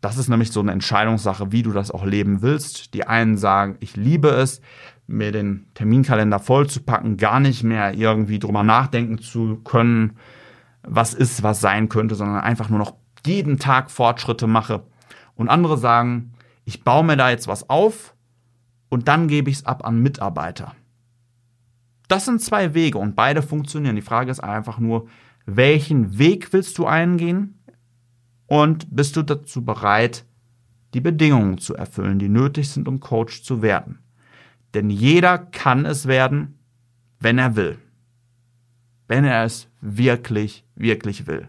das 0.00 0.16
ist 0.16 0.28
nämlich 0.28 0.52
so 0.52 0.60
eine 0.60 0.72
Entscheidungssache, 0.72 1.50
wie 1.50 1.62
du 1.62 1.72
das 1.72 1.90
auch 1.90 2.04
leben 2.04 2.42
willst. 2.42 2.94
Die 2.94 3.06
einen 3.06 3.36
sagen, 3.36 3.76
ich 3.80 3.96
liebe 3.96 4.28
es, 4.28 4.60
mir 5.06 5.32
den 5.32 5.66
Terminkalender 5.74 6.38
vollzupacken, 6.38 7.16
gar 7.16 7.40
nicht 7.40 7.64
mehr 7.64 7.94
irgendwie 7.94 8.38
drüber 8.38 8.62
nachdenken 8.62 9.18
zu 9.18 9.56
können, 9.64 10.16
was 10.88 11.14
ist, 11.14 11.42
was 11.42 11.60
sein 11.60 11.88
könnte, 11.88 12.14
sondern 12.14 12.40
einfach 12.40 12.68
nur 12.68 12.78
noch 12.78 12.94
jeden 13.26 13.58
Tag 13.58 13.90
Fortschritte 13.90 14.46
mache. 14.46 14.84
Und 15.34 15.48
andere 15.48 15.78
sagen, 15.78 16.32
ich 16.64 16.84
baue 16.84 17.04
mir 17.04 17.16
da 17.16 17.30
jetzt 17.30 17.48
was 17.48 17.68
auf 17.68 18.14
und 18.88 19.08
dann 19.08 19.28
gebe 19.28 19.50
ich 19.50 19.58
es 19.58 19.66
ab 19.66 19.84
an 19.86 20.02
Mitarbeiter. 20.02 20.74
Das 22.08 22.24
sind 22.24 22.40
zwei 22.40 22.74
Wege 22.74 22.98
und 22.98 23.14
beide 23.14 23.42
funktionieren. 23.42 23.96
Die 23.96 24.02
Frage 24.02 24.30
ist 24.30 24.40
einfach 24.40 24.78
nur, 24.78 25.08
welchen 25.44 26.18
Weg 26.18 26.52
willst 26.52 26.78
du 26.78 26.86
eingehen? 26.86 27.54
Und 28.46 28.86
bist 28.94 29.14
du 29.16 29.22
dazu 29.22 29.62
bereit, 29.62 30.24
die 30.94 31.02
Bedingungen 31.02 31.58
zu 31.58 31.74
erfüllen, 31.74 32.18
die 32.18 32.30
nötig 32.30 32.70
sind, 32.70 32.88
um 32.88 32.98
Coach 32.98 33.42
zu 33.42 33.60
werden? 33.60 33.98
Denn 34.72 34.88
jeder 34.88 35.36
kann 35.36 35.84
es 35.84 36.06
werden, 36.06 36.58
wenn 37.20 37.38
er 37.38 37.56
will. 37.56 37.78
Wenn 39.08 39.24
er 39.24 39.44
es 39.44 39.68
wirklich, 39.80 40.64
wirklich 40.76 41.26
will. 41.26 41.48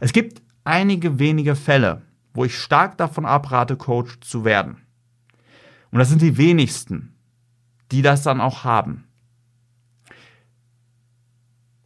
Es 0.00 0.12
gibt 0.12 0.42
einige 0.64 1.18
wenige 1.18 1.54
Fälle, 1.56 2.02
wo 2.34 2.44
ich 2.44 2.58
stark 2.58 2.98
davon 2.98 3.24
abrate, 3.24 3.76
Coach 3.76 4.20
zu 4.20 4.44
werden. 4.44 4.82
Und 5.90 6.00
das 6.00 6.10
sind 6.10 6.20
die 6.20 6.36
wenigsten, 6.36 7.14
die 7.92 8.02
das 8.02 8.22
dann 8.22 8.40
auch 8.40 8.64
haben. 8.64 9.04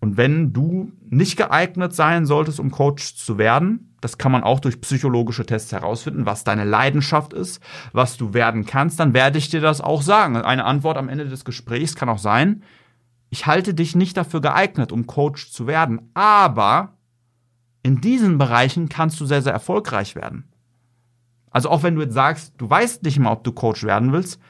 Und 0.01 0.17
wenn 0.17 0.53
du 0.53 0.93
nicht 1.09 1.37
geeignet 1.37 1.95
sein 1.95 2.25
solltest, 2.25 2.59
um 2.59 2.71
Coach 2.71 3.17
zu 3.17 3.37
werden, 3.37 3.95
das 4.01 4.17
kann 4.17 4.33
man 4.33 4.43
auch 4.43 4.61
durch 4.61 4.81
psychologische 4.81 5.45
Tests 5.45 5.73
herausfinden, 5.73 6.25
was 6.25 6.43
deine 6.43 6.65
Leidenschaft 6.65 7.35
ist, 7.35 7.61
was 7.93 8.17
du 8.17 8.33
werden 8.33 8.65
kannst, 8.65 8.99
dann 8.99 9.13
werde 9.13 9.37
ich 9.37 9.51
dir 9.51 9.61
das 9.61 9.83
auch 9.83 10.01
sagen. 10.01 10.37
Eine 10.37 10.65
Antwort 10.65 10.97
am 10.97 11.11
Ende 11.11 11.29
des 11.29 11.45
Gesprächs 11.45 11.97
kann 11.97 12.09
auch 12.09 12.19
sein, 12.19 12.63
ich 13.31 13.47
halte 13.47 13.75
dich 13.75 13.95
nicht 13.95 14.16
dafür 14.16 14.40
geeignet, 14.40 14.93
um 14.93 15.07
Coach 15.07 15.51
zu 15.51 15.66
werden, 15.66 16.11
aber 16.14 16.99
in 17.83 18.01
diesen 18.01 18.38
Bereichen 18.38 18.88
kannst 18.88 19.21
du 19.21 19.25
sehr, 19.25 19.40
sehr 19.40 19.53
erfolgreich 19.53 20.16
werden. 20.16 20.51
Also 21.51 21.71
auch 21.71 21.83
wenn 21.83 21.95
du 21.95 22.03
jetzt 22.03 22.14
sagst, 22.14 22.55
du 22.59 22.69
weißt 22.69 23.03
nicht 23.05 23.19
mal, 23.19 23.33
ob 23.33 23.45
du 23.45 23.53
Coach 23.53 23.85
werden 23.85 24.12
willst, 24.12 24.40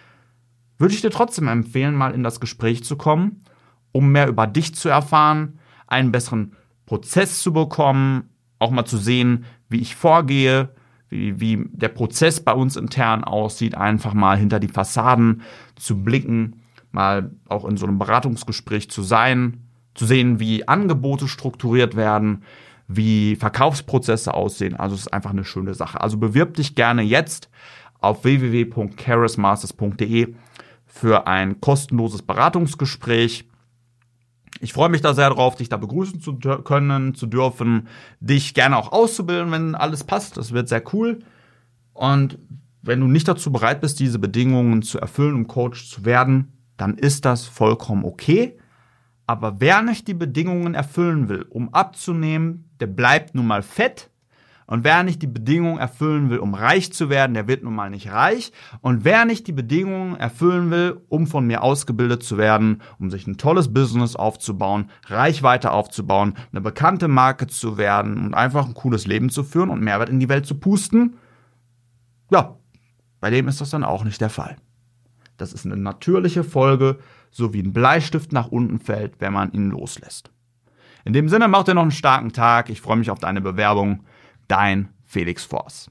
würde 0.78 0.94
ich 0.94 1.02
dir 1.02 1.10
trotzdem 1.10 1.46
empfehlen, 1.46 1.94
mal 1.94 2.14
in 2.14 2.22
das 2.22 2.40
Gespräch 2.40 2.84
zu 2.84 2.96
kommen, 2.96 3.44
um 3.92 4.12
mehr 4.12 4.28
über 4.28 4.46
dich 4.46 4.74
zu 4.74 4.88
erfahren, 4.88 5.58
einen 5.86 6.10
besseren 6.12 6.56
Prozess 6.86 7.42
zu 7.42 7.52
bekommen, 7.52 8.30
auch 8.58 8.70
mal 8.70 8.86
zu 8.86 8.96
sehen, 8.96 9.44
wie 9.68 9.80
ich 9.80 9.94
vorgehe, 9.94 10.74
wie, 11.08 11.40
wie 11.40 11.66
der 11.72 11.88
Prozess 11.88 12.42
bei 12.42 12.52
uns 12.52 12.76
intern 12.76 13.24
aussieht, 13.24 13.74
einfach 13.74 14.14
mal 14.14 14.38
hinter 14.38 14.60
die 14.60 14.68
Fassaden 14.68 15.42
zu 15.76 16.02
blicken, 16.02 16.59
mal 16.92 17.30
auch 17.48 17.64
in 17.64 17.76
so 17.76 17.86
einem 17.86 17.98
Beratungsgespräch 17.98 18.90
zu 18.90 19.02
sein, 19.02 19.64
zu 19.94 20.06
sehen, 20.06 20.40
wie 20.40 20.68
Angebote 20.68 21.28
strukturiert 21.28 21.96
werden, 21.96 22.44
wie 22.88 23.36
Verkaufsprozesse 23.36 24.34
aussehen. 24.34 24.76
Also 24.76 24.94
es 24.94 25.02
ist 25.02 25.12
einfach 25.12 25.30
eine 25.30 25.44
schöne 25.44 25.74
Sache. 25.74 26.00
Also 26.00 26.16
bewirb 26.16 26.54
dich 26.54 26.74
gerne 26.74 27.02
jetzt 27.02 27.48
auf 28.00 28.24
www.charismasters.de 28.24 30.34
für 30.86 31.26
ein 31.26 31.60
kostenloses 31.60 32.22
Beratungsgespräch. 32.22 33.46
Ich 34.60 34.72
freue 34.72 34.88
mich 34.88 35.00
da 35.00 35.14
sehr 35.14 35.30
drauf, 35.30 35.54
dich 35.54 35.68
da 35.68 35.76
begrüßen 35.76 36.20
zu 36.20 36.36
können, 36.36 37.14
zu 37.14 37.26
dürfen, 37.26 37.88
dich 38.18 38.54
gerne 38.54 38.76
auch 38.76 38.92
auszubilden, 38.92 39.52
wenn 39.52 39.74
alles 39.74 40.04
passt. 40.04 40.36
Das 40.36 40.52
wird 40.52 40.68
sehr 40.68 40.82
cool. 40.92 41.20
Und 41.92 42.38
wenn 42.82 43.00
du 43.00 43.06
nicht 43.06 43.28
dazu 43.28 43.52
bereit 43.52 43.80
bist, 43.80 44.00
diese 44.00 44.18
Bedingungen 44.18 44.82
zu 44.82 44.98
erfüllen, 44.98 45.34
um 45.34 45.46
Coach 45.46 45.88
zu 45.88 46.04
werden, 46.04 46.52
dann 46.80 46.94
ist 46.94 47.24
das 47.24 47.46
vollkommen 47.46 48.04
okay. 48.04 48.56
Aber 49.26 49.60
wer 49.60 49.82
nicht 49.82 50.08
die 50.08 50.14
Bedingungen 50.14 50.74
erfüllen 50.74 51.28
will, 51.28 51.46
um 51.50 51.72
abzunehmen, 51.72 52.70
der 52.80 52.86
bleibt 52.86 53.34
nun 53.34 53.46
mal 53.46 53.62
fett 53.62 54.10
und 54.70 54.84
wer 54.84 55.02
nicht 55.02 55.20
die 55.20 55.26
Bedingungen 55.26 55.78
erfüllen 55.78 56.30
will, 56.30 56.38
um 56.38 56.54
reich 56.54 56.92
zu 56.92 57.10
werden, 57.10 57.34
der 57.34 57.48
wird 57.48 57.64
nun 57.64 57.74
mal 57.74 57.90
nicht 57.90 58.12
reich. 58.12 58.52
Und 58.82 59.04
wer 59.04 59.24
nicht 59.24 59.48
die 59.48 59.52
Bedingungen 59.52 60.14
erfüllen 60.14 60.70
will, 60.70 61.00
um 61.08 61.26
von 61.26 61.44
mir 61.44 61.64
ausgebildet 61.64 62.22
zu 62.22 62.38
werden, 62.38 62.80
um 63.00 63.10
sich 63.10 63.26
ein 63.26 63.36
tolles 63.36 63.74
Business 63.74 64.14
aufzubauen, 64.14 64.88
Reichweite 65.06 65.72
aufzubauen, 65.72 66.34
eine 66.52 66.60
bekannte 66.60 67.08
Marke 67.08 67.48
zu 67.48 67.78
werden 67.78 68.16
und 68.16 68.34
einfach 68.34 68.64
ein 68.64 68.74
cooles 68.74 69.08
Leben 69.08 69.28
zu 69.28 69.42
führen 69.42 69.70
und 69.70 69.80
Mehrwert 69.82 70.08
in 70.08 70.20
die 70.20 70.28
Welt 70.28 70.46
zu 70.46 70.54
pusten, 70.54 71.16
ja, 72.30 72.56
bei 73.18 73.30
dem 73.30 73.48
ist 73.48 73.60
das 73.60 73.70
dann 73.70 73.82
auch 73.82 74.04
nicht 74.04 74.20
der 74.20 74.30
Fall. 74.30 74.56
Das 75.40 75.54
ist 75.54 75.64
eine 75.64 75.76
natürliche 75.76 76.44
Folge, 76.44 76.98
so 77.30 77.54
wie 77.54 77.62
ein 77.62 77.72
Bleistift 77.72 78.32
nach 78.32 78.48
unten 78.48 78.78
fällt, 78.78 79.20
wenn 79.20 79.32
man 79.32 79.52
ihn 79.52 79.70
loslässt. 79.70 80.30
In 81.04 81.14
dem 81.14 81.28
Sinne, 81.30 81.48
macht 81.48 81.68
dir 81.68 81.74
noch 81.74 81.82
einen 81.82 81.90
starken 81.90 82.32
Tag. 82.32 82.68
Ich 82.68 82.82
freue 82.82 82.96
mich 82.96 83.10
auf 83.10 83.18
deine 83.18 83.40
Bewerbung. 83.40 84.00
Dein 84.48 84.90
Felix 85.06 85.44
Voss. 85.44 85.90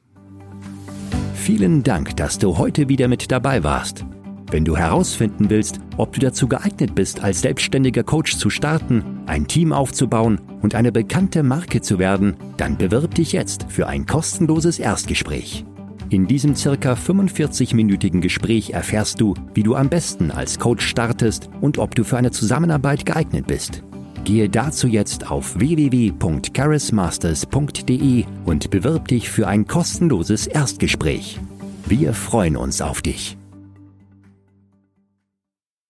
Vielen 1.34 1.82
Dank, 1.82 2.16
dass 2.18 2.38
du 2.38 2.58
heute 2.60 2.90
wieder 2.90 3.08
mit 3.08 3.32
dabei 3.32 3.64
warst. 3.64 4.06
Wenn 4.52 4.66
du 4.66 4.78
herausfinden 4.78 5.50
willst, 5.50 5.80
ob 5.98 6.14
du 6.14 6.20
dazu 6.20 6.48
geeignet 6.48 6.94
bist, 6.94 7.24
als 7.24 7.42
selbstständiger 7.42 8.04
Coach 8.04 8.36
zu 8.38 8.50
starten, 8.50 9.22
ein 9.26 9.48
Team 9.48 9.74
aufzubauen 9.74 10.42
und 10.62 10.76
eine 10.76 10.92
bekannte 10.92 11.42
Marke 11.42 11.82
zu 11.82 11.98
werden, 11.98 12.36
dann 12.58 12.78
bewirb 12.78 13.16
dich 13.16 13.32
jetzt 13.32 13.66
für 13.70 13.88
ein 13.88 14.06
kostenloses 14.06 14.78
Erstgespräch. 14.80 15.66
In 16.12 16.26
diesem 16.26 16.56
circa 16.56 16.94
45-minütigen 16.94 18.20
Gespräch 18.20 18.72
erfährst 18.72 19.22
du, 19.22 19.36
wie 19.54 19.62
du 19.62 19.76
am 19.76 19.90
besten 19.90 20.32
als 20.32 20.58
Coach 20.58 20.88
startest 20.88 21.52
und 21.62 21.78
ob 21.78 21.94
du 21.94 22.04
für 22.04 22.18
eine 22.18 22.32
Zusammenarbeit 22.32 23.06
geeignet 23.06 23.46
bist. 23.46 23.84
Gehe 24.24 24.50
dazu 24.50 24.88
jetzt 24.88 25.30
auf 25.30 25.60
www.charismasters.de 25.60 28.26
und 28.46 28.72
bewirb 28.72 29.08
dich 29.08 29.30
für 29.30 29.48
ein 29.48 29.68
kostenloses 29.68 30.48
Erstgespräch. 30.48 31.40
Wir 31.86 32.14
freuen 32.14 32.58
uns 32.58 32.82
auf 32.82 33.04
dich. 33.04 33.39